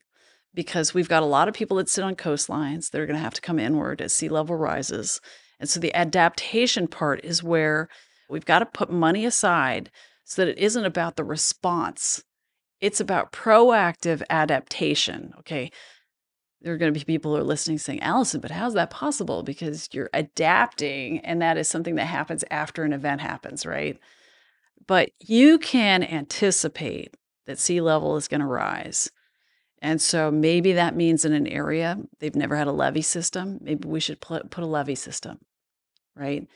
because 0.53 0.93
we've 0.93 1.09
got 1.09 1.23
a 1.23 1.27
lot 1.27 1.47
of 1.47 1.53
people 1.53 1.77
that 1.77 1.89
sit 1.89 2.03
on 2.03 2.15
coastlines 2.15 2.91
that 2.91 3.01
are 3.01 3.05
going 3.05 3.17
to 3.17 3.23
have 3.23 3.33
to 3.33 3.41
come 3.41 3.59
inward 3.59 4.01
as 4.01 4.13
sea 4.13 4.29
level 4.29 4.55
rises. 4.55 5.19
And 5.59 5.69
so 5.69 5.79
the 5.79 5.93
adaptation 5.93 6.87
part 6.87 7.23
is 7.23 7.43
where 7.43 7.89
We've 8.29 8.45
got 8.45 8.59
to 8.59 8.65
put 8.65 8.91
money 8.91 9.25
aside 9.25 9.91
so 10.23 10.43
that 10.43 10.51
it 10.51 10.57
isn't 10.57 10.85
about 10.85 11.15
the 11.15 11.23
response. 11.23 12.23
It's 12.81 12.99
about 12.99 13.31
proactive 13.31 14.21
adaptation. 14.29 15.33
Okay. 15.39 15.71
There 16.61 16.73
are 16.73 16.77
going 16.77 16.91
to 16.91 16.99
be 16.99 17.05
people 17.05 17.31
who 17.31 17.39
are 17.39 17.43
listening 17.43 17.77
saying, 17.77 18.01
Allyson, 18.01 18.41
but 18.41 18.49
how's 18.49 18.73
that 18.73 18.89
possible? 18.89 19.43
Because 19.43 19.87
you're 19.91 20.09
adapting, 20.13 21.19
and 21.19 21.39
that 21.41 21.57
is 21.57 21.67
something 21.67 21.95
that 21.95 22.05
happens 22.05 22.43
after 22.49 22.83
an 22.83 22.93
event 22.93 23.21
happens, 23.21 23.67
right? 23.67 23.99
But 24.87 25.11
you 25.19 25.59
can 25.59 26.03
anticipate 26.03 27.15
that 27.45 27.59
sea 27.59 27.81
level 27.81 28.17
is 28.17 28.27
going 28.27 28.41
to 28.41 28.47
rise. 28.47 29.11
And 29.79 30.01
so 30.01 30.31
maybe 30.31 30.73
that 30.73 30.95
means 30.95 31.25
in 31.25 31.33
an 31.33 31.45
area 31.45 31.99
they've 32.19 32.35
never 32.35 32.55
had 32.55 32.67
a 32.67 32.71
levee 32.71 33.03
system, 33.03 33.59
maybe 33.61 33.87
we 33.87 33.99
should 33.99 34.19
put 34.19 34.57
a 34.57 34.65
levee 34.65 34.95
system, 34.95 35.37
right? 36.15 36.47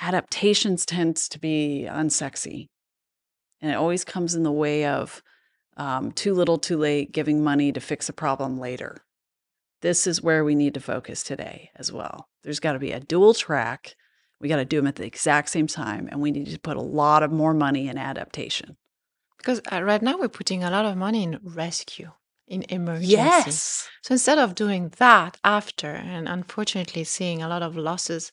Adaptations 0.00 0.86
tends 0.86 1.28
to 1.28 1.38
be 1.38 1.86
unsexy 1.88 2.68
and 3.60 3.70
it 3.70 3.74
always 3.74 4.04
comes 4.04 4.34
in 4.34 4.42
the 4.42 4.52
way 4.52 4.84
of 4.84 5.22
um, 5.76 6.12
too 6.12 6.34
little 6.34 6.58
too 6.58 6.76
late 6.76 7.12
giving 7.12 7.42
money 7.42 7.72
to 7.72 7.80
fix 7.80 8.08
a 8.08 8.12
problem 8.12 8.58
later 8.58 9.02
this 9.80 10.06
is 10.06 10.22
where 10.22 10.44
we 10.44 10.54
need 10.54 10.74
to 10.74 10.80
focus 10.80 11.22
today 11.22 11.70
as 11.76 11.92
well 11.92 12.28
there's 12.42 12.60
got 12.60 12.72
to 12.72 12.78
be 12.78 12.92
a 12.92 13.00
dual 13.00 13.34
track 13.34 13.94
we 14.40 14.48
got 14.48 14.56
to 14.56 14.64
do 14.64 14.76
them 14.76 14.86
at 14.86 14.96
the 14.96 15.06
exact 15.06 15.48
same 15.48 15.66
time 15.66 16.08
and 16.10 16.20
we 16.20 16.30
need 16.30 16.46
to 16.46 16.60
put 16.60 16.76
a 16.76 16.82
lot 16.82 17.22
of 17.22 17.32
more 17.32 17.54
money 17.54 17.88
in 17.88 17.98
adaptation 17.98 18.76
because 19.36 19.60
uh, 19.72 19.82
right 19.82 20.02
now 20.02 20.16
we're 20.18 20.28
putting 20.28 20.62
a 20.62 20.70
lot 20.70 20.84
of 20.84 20.96
money 20.96 21.22
in 21.22 21.40
rescue 21.42 22.10
in 22.48 22.64
emergency. 22.68 23.12
Yes. 23.12 23.88
So 24.02 24.12
instead 24.12 24.38
of 24.38 24.54
doing 24.54 24.92
that 24.98 25.36
after, 25.44 25.88
and 25.88 26.28
unfortunately 26.28 27.04
seeing 27.04 27.42
a 27.42 27.48
lot 27.48 27.62
of 27.62 27.76
losses, 27.76 28.32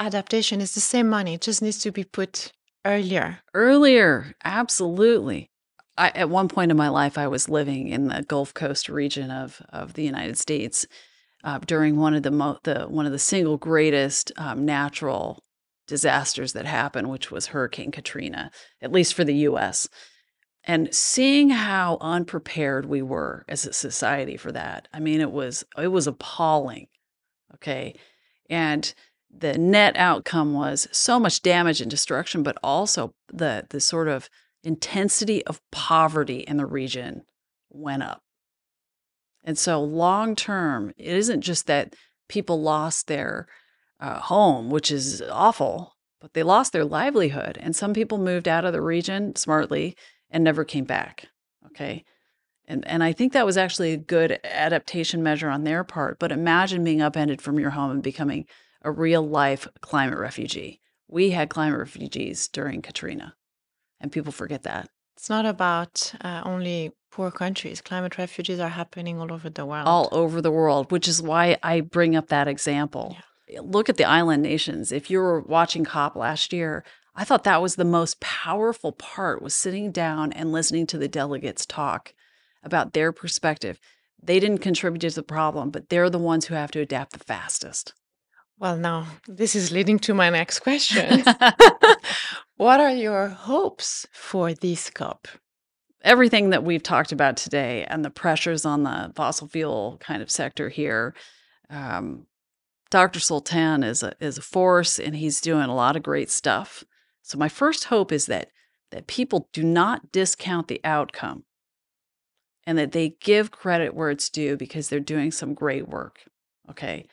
adaptation 0.00 0.60
is 0.60 0.74
the 0.74 0.80
same 0.80 1.08
money. 1.08 1.34
It 1.34 1.42
just 1.42 1.62
needs 1.62 1.78
to 1.80 1.92
be 1.92 2.04
put 2.04 2.52
earlier. 2.84 3.40
Earlier, 3.54 4.34
absolutely. 4.44 5.50
I, 5.96 6.08
at 6.14 6.30
one 6.30 6.48
point 6.48 6.70
in 6.70 6.76
my 6.76 6.88
life, 6.88 7.18
I 7.18 7.28
was 7.28 7.48
living 7.48 7.88
in 7.88 8.08
the 8.08 8.22
Gulf 8.22 8.54
Coast 8.54 8.88
region 8.88 9.30
of 9.30 9.62
of 9.68 9.92
the 9.94 10.02
United 10.02 10.38
States 10.38 10.86
uh, 11.44 11.58
during 11.58 11.96
one 11.96 12.14
of 12.14 12.22
the, 12.22 12.30
mo- 12.30 12.58
the 12.64 12.84
one 12.84 13.06
of 13.06 13.12
the 13.12 13.18
single 13.18 13.58
greatest 13.58 14.32
um, 14.36 14.64
natural 14.64 15.42
disasters 15.86 16.52
that 16.54 16.66
happened, 16.66 17.10
which 17.10 17.30
was 17.30 17.48
Hurricane 17.48 17.90
Katrina, 17.90 18.50
at 18.80 18.92
least 18.92 19.14
for 19.14 19.24
the 19.24 19.34
U.S. 19.34 19.88
And 20.64 20.94
seeing 20.94 21.50
how 21.50 21.98
unprepared 22.00 22.86
we 22.86 23.02
were 23.02 23.44
as 23.48 23.66
a 23.66 23.72
society 23.72 24.36
for 24.36 24.52
that, 24.52 24.88
I 24.92 25.00
mean, 25.00 25.20
it 25.20 25.32
was 25.32 25.64
it 25.76 25.88
was 25.88 26.06
appalling. 26.06 26.86
Okay, 27.54 27.96
and 28.48 28.94
the 29.32 29.56
net 29.56 29.96
outcome 29.96 30.52
was 30.52 30.88
so 30.90 31.18
much 31.18 31.42
damage 31.42 31.80
and 31.80 31.90
destruction, 31.90 32.42
but 32.42 32.58
also 32.62 33.14
the 33.32 33.66
the 33.70 33.80
sort 33.80 34.08
of 34.08 34.28
intensity 34.62 35.44
of 35.46 35.60
poverty 35.70 36.40
in 36.40 36.56
the 36.56 36.66
region 36.66 37.22
went 37.70 38.02
up. 38.02 38.22
And 39.42 39.56
so 39.56 39.82
long 39.82 40.36
term, 40.36 40.92
it 40.98 41.14
isn't 41.16 41.40
just 41.40 41.66
that 41.66 41.94
people 42.28 42.60
lost 42.60 43.06
their 43.06 43.46
uh, 43.98 44.20
home, 44.20 44.70
which 44.70 44.90
is 44.90 45.22
awful, 45.30 45.96
but 46.20 46.34
they 46.34 46.42
lost 46.42 46.72
their 46.72 46.84
livelihood. 46.84 47.58
And 47.60 47.74
some 47.74 47.94
people 47.94 48.18
moved 48.18 48.48
out 48.48 48.64
of 48.64 48.72
the 48.72 48.82
region 48.82 49.36
smartly 49.36 49.96
and 50.30 50.44
never 50.44 50.64
came 50.64 50.84
back. 50.84 51.26
Okay. 51.66 52.04
And, 52.66 52.86
and 52.86 53.02
I 53.02 53.12
think 53.12 53.32
that 53.32 53.46
was 53.46 53.56
actually 53.56 53.92
a 53.92 53.98
good 53.98 54.38
adaptation 54.44 55.22
measure 55.22 55.48
on 55.48 55.64
their 55.64 55.82
part. 55.82 56.18
But 56.18 56.32
imagine 56.32 56.84
being 56.84 57.02
upended 57.02 57.42
from 57.42 57.58
your 57.58 57.70
home 57.70 57.90
and 57.90 58.02
becoming 58.02 58.46
a 58.82 58.90
real 58.90 59.26
life 59.26 59.66
climate 59.80 60.18
refugee. 60.18 60.80
We 61.08 61.30
had 61.30 61.50
climate 61.50 61.78
refugees 61.78 62.48
during 62.48 62.82
Katrina, 62.82 63.34
and 64.00 64.12
people 64.12 64.32
forget 64.32 64.62
that. 64.62 64.88
It's 65.16 65.28
not 65.28 65.44
about 65.44 66.12
uh, 66.20 66.42
only 66.44 66.92
poor 67.10 67.30
countries. 67.30 67.80
Climate 67.80 68.16
refugees 68.16 68.60
are 68.60 68.68
happening 68.68 69.20
all 69.20 69.32
over 69.32 69.50
the 69.50 69.66
world. 69.66 69.86
All 69.86 70.08
over 70.12 70.40
the 70.40 70.50
world, 70.50 70.90
which 70.92 71.08
is 71.08 71.20
why 71.20 71.58
I 71.62 71.80
bring 71.80 72.16
up 72.16 72.28
that 72.28 72.48
example. 72.48 73.16
Yeah. 73.48 73.60
Look 73.62 73.88
at 73.88 73.96
the 73.96 74.04
island 74.04 74.42
nations. 74.42 74.92
If 74.92 75.10
you 75.10 75.18
were 75.18 75.40
watching 75.40 75.84
COP 75.84 76.14
last 76.14 76.52
year, 76.52 76.84
I 77.14 77.24
thought 77.24 77.44
that 77.44 77.60
was 77.60 77.74
the 77.74 77.84
most 77.84 78.20
powerful 78.20 78.92
part 78.92 79.42
was 79.42 79.54
sitting 79.54 79.90
down 79.90 80.32
and 80.32 80.52
listening 80.52 80.86
to 80.86 80.98
the 80.98 81.08
delegates 81.08 81.66
talk 81.66 82.14
about 82.62 82.92
their 82.92 83.12
perspective. 83.12 83.80
They 84.22 84.38
didn't 84.38 84.58
contribute 84.58 85.00
to 85.00 85.10
the 85.10 85.22
problem, 85.22 85.70
but 85.70 85.88
they're 85.88 86.10
the 86.10 86.18
ones 86.18 86.46
who 86.46 86.54
have 86.54 86.70
to 86.72 86.80
adapt 86.80 87.12
the 87.12 87.18
fastest. 87.18 87.94
Well, 88.60 88.76
now 88.76 89.08
this 89.26 89.56
is 89.56 89.72
leading 89.72 89.98
to 90.00 90.14
my 90.14 90.30
next 90.30 90.60
question. 90.60 91.24
what 92.56 92.78
are 92.78 92.90
your 92.90 93.28
hopes 93.28 94.06
for 94.12 94.54
this 94.54 94.90
COP? 94.90 95.26
everything 96.02 96.50
that 96.50 96.64
we've 96.64 96.82
talked 96.82 97.12
about 97.12 97.36
today 97.36 97.84
and 97.88 98.04
the 98.04 98.10
pressures 98.10 98.64
on 98.64 98.82
the 98.82 99.12
fossil 99.14 99.48
fuel 99.48 99.98
kind 100.00 100.22
of 100.22 100.30
sector 100.30 100.68
here, 100.68 101.14
um, 101.68 102.26
Dr. 102.90 103.20
Sultan 103.20 103.84
is 103.84 104.02
a 104.02 104.14
is 104.20 104.38
a 104.38 104.42
force, 104.42 104.98
and 104.98 105.14
he's 105.14 105.40
doing 105.40 105.68
a 105.68 105.74
lot 105.74 105.96
of 105.96 106.02
great 106.02 106.30
stuff. 106.30 106.82
So 107.22 107.38
my 107.38 107.48
first 107.48 107.84
hope 107.84 108.10
is 108.10 108.26
that 108.26 108.50
that 108.90 109.06
people 109.06 109.48
do 109.52 109.62
not 109.62 110.10
discount 110.10 110.66
the 110.66 110.80
outcome, 110.82 111.44
and 112.66 112.76
that 112.78 112.92
they 112.92 113.10
give 113.20 113.52
credit 113.52 113.94
where 113.94 114.10
it's 114.10 114.28
due 114.28 114.56
because 114.56 114.88
they're 114.88 115.00
doing 115.00 115.30
some 115.30 115.54
great 115.54 115.88
work. 115.88 116.20
Okay. 116.68 117.06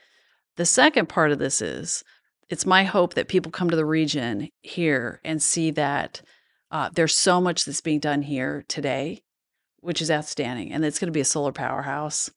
The 0.58 0.66
second 0.66 1.08
part 1.08 1.32
of 1.32 1.40
this 1.40 1.62
is 1.62 2.04
it's 2.50 2.66
my 2.66 2.84
hope 2.84 3.14
that 3.14 3.28
people 3.28 3.52
come 3.52 3.70
to 3.70 3.76
the 3.76 3.86
region 3.86 4.50
here 4.62 5.22
and 5.24 5.42
see 5.42 5.72
that 5.72 6.22
uh, 6.72 6.90
there's 6.94 7.16
so 7.16 7.40
much 7.40 7.66
that's 7.66 7.82
being 7.82 8.00
done 8.00 8.24
here 8.24 8.66
today, 8.68 9.22
which 9.80 10.02
is 10.02 10.12
outstanding. 10.12 10.74
And 10.74 10.84
it's 10.84 11.00
going 11.00 11.08
to 11.08 11.14
be 11.14 11.22
a 11.22 11.26
solar 11.26 11.52
powerhouse. 11.52 12.30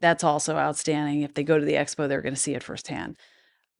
That's 0.00 0.24
also 0.24 0.56
outstanding. 0.56 1.22
If 1.22 1.34
they 1.34 1.44
go 1.44 1.58
to 1.58 1.64
the 1.64 1.74
expo, 1.74 2.08
they're 2.08 2.22
going 2.22 2.34
to 2.34 2.40
see 2.40 2.54
it 2.54 2.62
firsthand. 2.62 3.16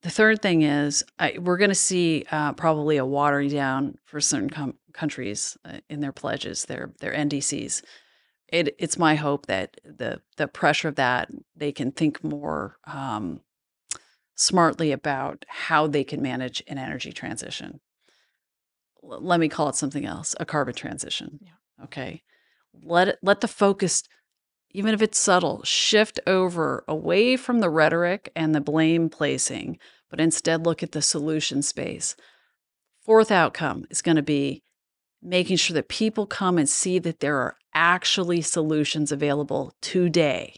The 0.02 0.10
third 0.10 0.42
thing 0.42 0.62
is 0.62 1.02
I, 1.18 1.38
we're 1.40 1.56
going 1.56 1.70
to 1.70 1.74
see 1.74 2.24
uh, 2.30 2.52
probably 2.52 2.98
a 2.98 3.06
watering 3.06 3.48
down 3.48 3.96
for 4.04 4.20
certain 4.20 4.50
com- 4.50 4.78
countries 4.92 5.56
uh, 5.64 5.78
in 5.88 6.00
their 6.00 6.12
pledges, 6.12 6.66
their 6.66 6.92
their 7.00 7.12
NDCs. 7.12 7.82
It, 8.48 8.74
it's 8.78 8.98
my 8.98 9.14
hope 9.14 9.46
that 9.46 9.78
the 9.84 10.22
the 10.36 10.48
pressure 10.48 10.88
of 10.88 10.94
that 10.94 11.28
they 11.54 11.72
can 11.72 11.92
think 11.92 12.24
more 12.24 12.78
um, 12.86 13.40
smartly 14.34 14.92
about 14.92 15.44
how 15.48 15.86
they 15.86 16.04
can 16.04 16.22
manage 16.22 16.62
an 16.66 16.78
energy 16.78 17.12
transition. 17.12 17.80
Let 19.02 19.40
me 19.40 19.48
call 19.48 19.68
it 19.68 19.76
something 19.76 20.06
else 20.06 20.34
a 20.40 20.46
carbon 20.46 20.74
transition 20.74 21.40
yeah. 21.42 21.84
okay? 21.84 22.22
Let 22.82 23.08
it, 23.08 23.18
let 23.22 23.40
the 23.40 23.48
focus 23.48 24.02
even 24.70 24.92
if 24.92 25.02
it's 25.02 25.18
subtle 25.18 25.62
shift 25.64 26.20
over 26.26 26.84
away 26.86 27.36
from 27.36 27.60
the 27.60 27.70
rhetoric 27.70 28.30
and 28.36 28.54
the 28.54 28.60
blame 28.60 29.08
placing 29.08 29.78
but 30.10 30.20
instead 30.20 30.64
look 30.64 30.82
at 30.82 30.92
the 30.92 31.02
solution 31.02 31.62
space. 31.62 32.16
Fourth 33.04 33.30
outcome 33.30 33.84
is 33.90 34.02
going 34.02 34.16
to 34.16 34.22
be 34.22 34.62
making 35.22 35.56
sure 35.56 35.74
that 35.74 35.88
people 35.88 36.26
come 36.26 36.58
and 36.58 36.68
see 36.68 36.98
that 36.98 37.20
there 37.20 37.36
are 37.36 37.56
actually 37.78 38.42
solutions 38.42 39.12
available 39.12 39.72
today 39.80 40.54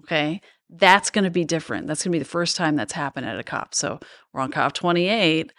okay? 0.00 0.40
That's 0.68 1.08
going 1.08 1.24
to 1.24 1.30
be 1.30 1.44
different. 1.44 1.86
That's 1.86 2.02
going 2.02 2.10
to 2.10 2.18
be 2.18 2.22
the 2.22 2.28
first 2.28 2.56
time 2.56 2.76
that's 2.76 2.92
happened 2.92 3.26
at 3.26 3.38
a 3.38 3.44
cop. 3.44 3.74
So 3.74 4.00
we're 4.32 4.40
on 4.40 4.50
cop 4.50 4.74
28 4.74 5.52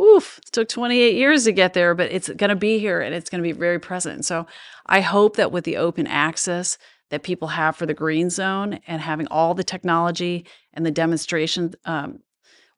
oof, 0.00 0.38
it 0.38 0.52
took 0.52 0.68
28 0.68 1.14
years 1.14 1.44
to 1.44 1.52
get 1.52 1.74
there, 1.74 1.94
but 1.94 2.10
it's 2.10 2.28
going 2.28 2.48
to 2.48 2.56
be 2.56 2.78
here 2.78 3.00
and 3.00 3.14
it's 3.14 3.28
going 3.28 3.42
to 3.42 3.46
be 3.46 3.52
very 3.52 3.78
present. 3.78 4.24
So 4.24 4.46
I 4.86 5.00
hope 5.00 5.36
that 5.36 5.52
with 5.52 5.64
the 5.64 5.76
open 5.76 6.06
access 6.06 6.78
that 7.10 7.22
people 7.22 7.48
have 7.48 7.76
for 7.76 7.86
the 7.86 7.94
green 7.94 8.30
zone 8.30 8.80
and 8.86 9.02
having 9.02 9.26
all 9.28 9.54
the 9.54 9.64
technology 9.64 10.46
and 10.72 10.86
the 10.86 10.90
demonstration, 10.90 11.72
um, 11.84 12.20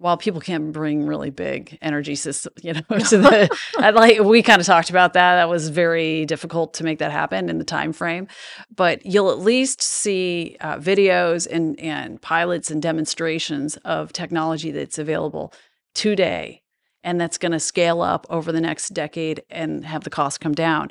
while 0.02 0.16
people 0.16 0.40
can't 0.40 0.72
bring 0.72 1.06
really 1.06 1.30
big 1.30 1.78
energy 1.80 2.16
systems, 2.16 2.56
you 2.62 2.72
know, 2.72 2.98
to 2.98 3.18
the, 3.18 3.58
I 3.78 3.90
like 3.90 4.20
we 4.20 4.42
kind 4.42 4.60
of 4.60 4.66
talked 4.66 4.90
about 4.90 5.12
that. 5.12 5.36
That 5.36 5.48
was 5.48 5.68
very 5.68 6.26
difficult 6.26 6.74
to 6.74 6.84
make 6.84 6.98
that 6.98 7.12
happen 7.12 7.48
in 7.48 7.58
the 7.58 7.64
time 7.64 7.92
frame, 7.92 8.26
but 8.74 9.06
you'll 9.06 9.30
at 9.30 9.38
least 9.38 9.80
see 9.80 10.56
uh, 10.60 10.76
videos 10.78 11.46
and 11.50 11.78
and 11.78 12.20
pilots 12.20 12.70
and 12.70 12.82
demonstrations 12.82 13.76
of 13.78 14.12
technology 14.12 14.72
that's 14.72 14.98
available 14.98 15.54
today 15.94 16.62
and 17.04 17.20
that's 17.20 17.38
going 17.38 17.52
to 17.52 17.60
scale 17.60 18.02
up 18.02 18.26
over 18.28 18.50
the 18.52 18.60
next 18.60 18.90
decade 18.90 19.42
and 19.50 19.84
have 19.84 20.04
the 20.04 20.10
cost 20.10 20.40
come 20.40 20.54
down. 20.54 20.90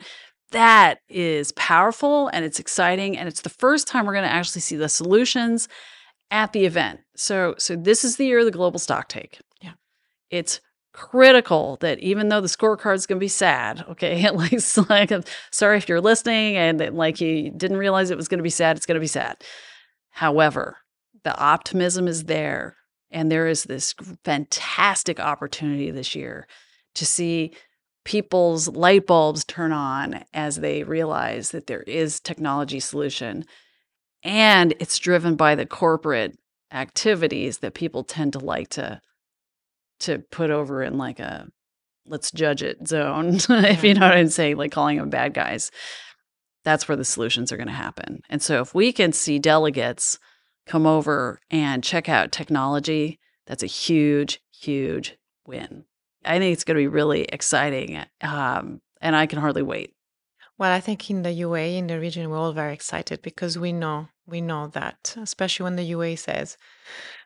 That 0.52 1.00
is 1.10 1.52
powerful 1.54 2.30
and 2.30 2.44
it's 2.44 2.60
exciting 2.60 3.18
and 3.18 3.28
it's 3.28 3.42
the 3.42 3.50
first 3.50 3.88
time 3.88 4.06
we're 4.06 4.14
going 4.14 4.26
to 4.26 4.34
actually 4.34 4.62
see 4.62 4.76
the 4.76 4.90
solutions 4.90 5.68
at 6.32 6.54
the 6.54 6.66
event. 6.66 7.02
So 7.16 7.56
so 7.58 7.76
this 7.76 8.04
is 8.04 8.16
the 8.16 8.26
year 8.26 8.40
of 8.40 8.46
the 8.46 8.52
global 8.52 8.80
stock 8.80 9.10
take. 9.10 9.40
Yeah. 9.62 9.74
It's 10.30 10.62
critical 10.94 11.78
that 11.82 12.00
even 12.00 12.30
though 12.30 12.42
the 12.42 12.48
scorecard 12.48 12.96
is 12.96 13.06
going 13.06 13.18
to 13.18 13.24
be 13.24 13.28
sad, 13.28 13.86
okay, 13.90 14.24
at 14.24 14.36
like, 14.90 14.90
like 14.90 15.28
sorry 15.52 15.78
if 15.78 15.88
you're 15.88 16.02
listening 16.02 16.56
and 16.56 16.80
like 16.96 17.22
you 17.22 17.52
didn't 17.52 17.78
realize 17.78 18.10
it 18.10 18.18
was 18.18 18.28
going 18.28 18.40
to 18.40 18.44
be 18.44 18.50
sad, 18.50 18.78
it's 18.78 18.86
going 18.86 18.96
to 18.96 19.02
be 19.02 19.08
sad. 19.08 19.44
However, 20.10 20.78
the 21.24 21.38
optimism 21.38 22.08
is 22.08 22.26
there 22.26 22.78
and 23.12 23.32
there 23.32 23.48
is 23.48 23.66
this 23.66 23.94
fantastic 24.24 25.20
opportunity 25.20 25.92
this 25.92 26.16
year 26.16 26.48
to 26.96 27.06
see 27.06 27.54
people's 28.04 28.68
light 28.68 29.06
bulbs 29.06 29.46
turn 29.46 29.72
on 29.72 30.24
as 30.34 30.58
they 30.58 30.84
realize 30.84 31.52
that 31.52 31.68
there 31.68 31.84
is 31.84 32.20
technology 32.20 32.80
solution 32.80 33.46
and 34.24 34.74
it's 34.80 35.00
driven 35.00 35.36
by 35.36 35.56
the 35.56 35.66
corporate 35.66 36.38
activities 36.72 37.60
that 37.60 37.74
people 37.74 38.04
tend 38.04 38.34
to 38.34 38.40
like 38.40 38.70
to 38.70 39.02
to 40.00 40.20
put 40.32 40.50
over 40.50 40.82
in 40.82 40.98
like 40.98 41.20
a 41.20 41.48
let's 42.06 42.32
judge 42.32 42.64
it 42.64 42.88
zone 42.88 43.36
if 43.50 43.84
you 43.84 43.94
know 43.94 44.08
what 44.08 44.18
i'm 44.18 44.30
saying 44.30 44.58
like 44.58 44.72
calling 44.72 44.98
them 44.98 45.10
bad 45.10 45.34
guys 45.34 45.72
that's 46.64 46.88
where 46.88 46.96
the 46.96 47.06
solutions 47.06 47.52
are 47.52 47.58
going 47.58 47.68
to 47.68 47.74
happen 47.74 48.22
and 48.30 48.42
so 48.42 48.62
if 48.62 48.74
we 48.74 48.94
can 48.94 49.12
see 49.12 49.38
delegates 49.38 50.18
come 50.66 50.86
over 50.86 51.40
and 51.50 51.84
check 51.84 52.10
out 52.10 52.32
technology, 52.32 53.20
that's 53.48 53.64
a 53.64 53.68
huge, 53.68 54.40
huge 54.52 55.18
win. 55.46 55.86
I 56.24 56.40
think 56.40 56.54
it's 56.54 56.64
going 56.64 56.76
to 56.76 56.82
be 56.82 56.88
really 56.88 57.24
exciting. 57.24 58.04
Um, 58.22 58.82
and 59.02 59.16
I 59.16 59.26
can 59.26 59.40
hardly 59.40 59.64
wait. 59.64 59.94
Well, 60.62 60.72
I 60.72 60.80
think 60.80 61.10
in 61.10 61.24
the 61.24 61.32
UA, 61.32 61.70
in 61.80 61.88
the 61.88 62.00
region, 62.00 62.30
we're 62.30 62.38
all 62.38 62.54
very 62.54 62.72
excited 62.72 63.24
because 63.24 63.58
we 63.58 63.74
know 63.74 64.10
we 64.28 64.42
know 64.42 64.68
that, 64.68 65.16
especially 65.18 65.64
when 65.64 65.76
the 65.76 65.82
UA 65.96 66.18
says, 66.18 66.56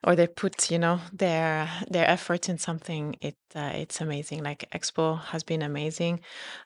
or 0.04 0.16
they 0.16 0.28
put, 0.28 0.70
you 0.70 0.78
know, 0.80 1.00
their 1.12 1.70
their 1.90 2.08
effort 2.08 2.48
in 2.48 2.58
something. 2.58 3.16
It 3.22 3.36
uh, 3.56 3.72
it's 3.74 4.02
amazing. 4.02 4.44
Like 4.44 4.70
Expo 4.72 5.20
has 5.26 5.44
been 5.44 5.62
amazing, 5.62 6.20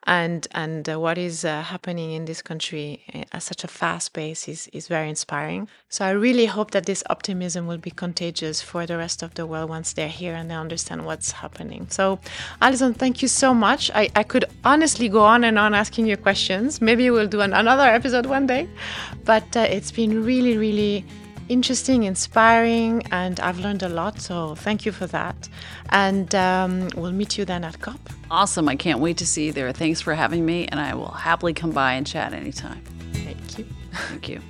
and 0.05 0.47
and 0.51 0.89
uh, 0.89 0.99
what 0.99 1.17
is 1.17 1.45
uh, 1.45 1.61
happening 1.61 2.11
in 2.11 2.25
this 2.25 2.41
country 2.41 3.03
eh, 3.13 3.23
at 3.31 3.43
such 3.43 3.63
a 3.63 3.67
fast 3.67 4.13
pace 4.13 4.47
is 4.47 4.67
is 4.73 4.87
very 4.87 5.07
inspiring. 5.07 5.69
So 5.87 6.03
I 6.05 6.11
really 6.11 6.47
hope 6.47 6.71
that 6.71 6.85
this 6.85 7.03
optimism 7.09 7.67
will 7.67 7.77
be 7.77 7.91
contagious 7.91 8.61
for 8.61 8.85
the 8.85 8.97
rest 8.97 9.23
of 9.23 9.35
the 9.35 9.45
world 9.45 9.69
once 9.69 9.93
they're 9.93 10.09
here 10.09 10.33
and 10.33 10.49
they 10.49 10.55
understand 10.55 11.05
what's 11.05 11.31
happening. 11.31 11.87
So, 11.89 12.19
Allyson, 12.61 12.93
thank 12.93 13.21
you 13.21 13.27
so 13.27 13.53
much. 13.53 13.91
I 13.95 14.09
I 14.15 14.23
could 14.23 14.45
honestly 14.65 15.09
go 15.09 15.21
on 15.21 15.43
and 15.43 15.57
on 15.57 15.73
asking 15.73 16.07
you 16.07 16.17
questions. 16.17 16.81
Maybe 16.81 17.09
we'll 17.09 17.27
do 17.27 17.41
an, 17.41 17.53
another 17.53 17.83
episode 17.83 18.25
one 18.25 18.47
day, 18.47 18.67
but 19.23 19.55
uh, 19.55 19.61
it's 19.61 19.91
been 19.91 20.25
really, 20.25 20.57
really 20.57 21.05
interesting, 21.49 22.03
inspiring, 22.03 23.03
and 23.11 23.39
I've 23.39 23.59
learned 23.59 23.83
a 23.83 23.89
lot. 23.89 24.21
So 24.21 24.55
thank 24.55 24.85
you 24.85 24.91
for 24.91 25.07
that. 25.07 25.49
And 25.89 26.33
um, 26.35 26.89
we'll 26.95 27.11
meet 27.11 27.37
you 27.37 27.45
then 27.45 27.63
at 27.63 27.81
COP. 27.81 27.99
Awesome. 28.31 28.69
I 28.69 28.75
can't 28.75 28.99
wait 28.99 29.17
to 29.17 29.27
see 29.27 29.47
you 29.47 29.51
there. 29.51 29.71
Thanks 29.73 29.99
for 29.99 30.13
having 30.13 30.45
me, 30.45 30.67
and 30.67 30.79
I 30.79 30.93
will 30.93 31.11
happily 31.11 31.53
come 31.53 31.71
by 31.71 31.93
and 31.93 32.07
chat 32.07 32.33
anytime. 32.33 32.81
Thank 33.13 33.57
you. 33.57 33.65
Thank 33.91 34.29
you. 34.29 34.41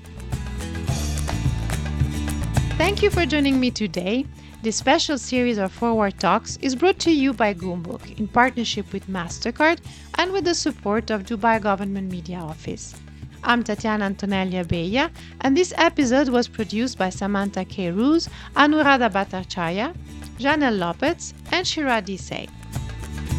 Thank 2.78 3.02
you 3.02 3.10
for 3.10 3.26
joining 3.26 3.60
me 3.60 3.72
today. 3.72 4.26
This 4.62 4.76
special 4.76 5.18
series 5.18 5.58
of 5.58 5.72
Forward 5.72 6.20
Talks 6.20 6.58
is 6.58 6.76
brought 6.76 7.00
to 7.00 7.12
you 7.12 7.32
by 7.32 7.54
Goumbook 7.54 8.20
in 8.20 8.28
partnership 8.28 8.92
with 8.92 9.08
MasterCard 9.08 9.80
and 10.16 10.34
with 10.34 10.44
the 10.44 10.54
support 10.54 11.10
of 11.10 11.24
Dubai 11.24 11.62
Government 11.62 12.12
Media 12.12 12.40
Office. 12.40 12.94
I'm 13.44 13.64
Tatiana 13.64 14.06
Antonelli 14.06 14.58
Abella, 14.58 15.12
and 15.42 15.56
this 15.56 15.74
episode 15.78 16.30
was 16.30 16.48
produced 16.48 16.98
by 16.98 17.10
Samantha 17.10 17.66
K. 17.66 17.92
Ruse, 17.92 18.30
Anuradha 18.56 19.10
Bhattacharya, 19.10 19.96
Janelle 20.38 20.78
Lopez, 20.78 21.34
and 21.52 21.66
Shira 21.66 22.02
Desai. 22.02 22.50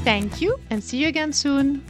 Thank 0.05 0.41
you, 0.41 0.59
and 0.71 0.83
see 0.83 0.99
you 0.99 1.09
again 1.09 1.33
soon. 1.33 1.85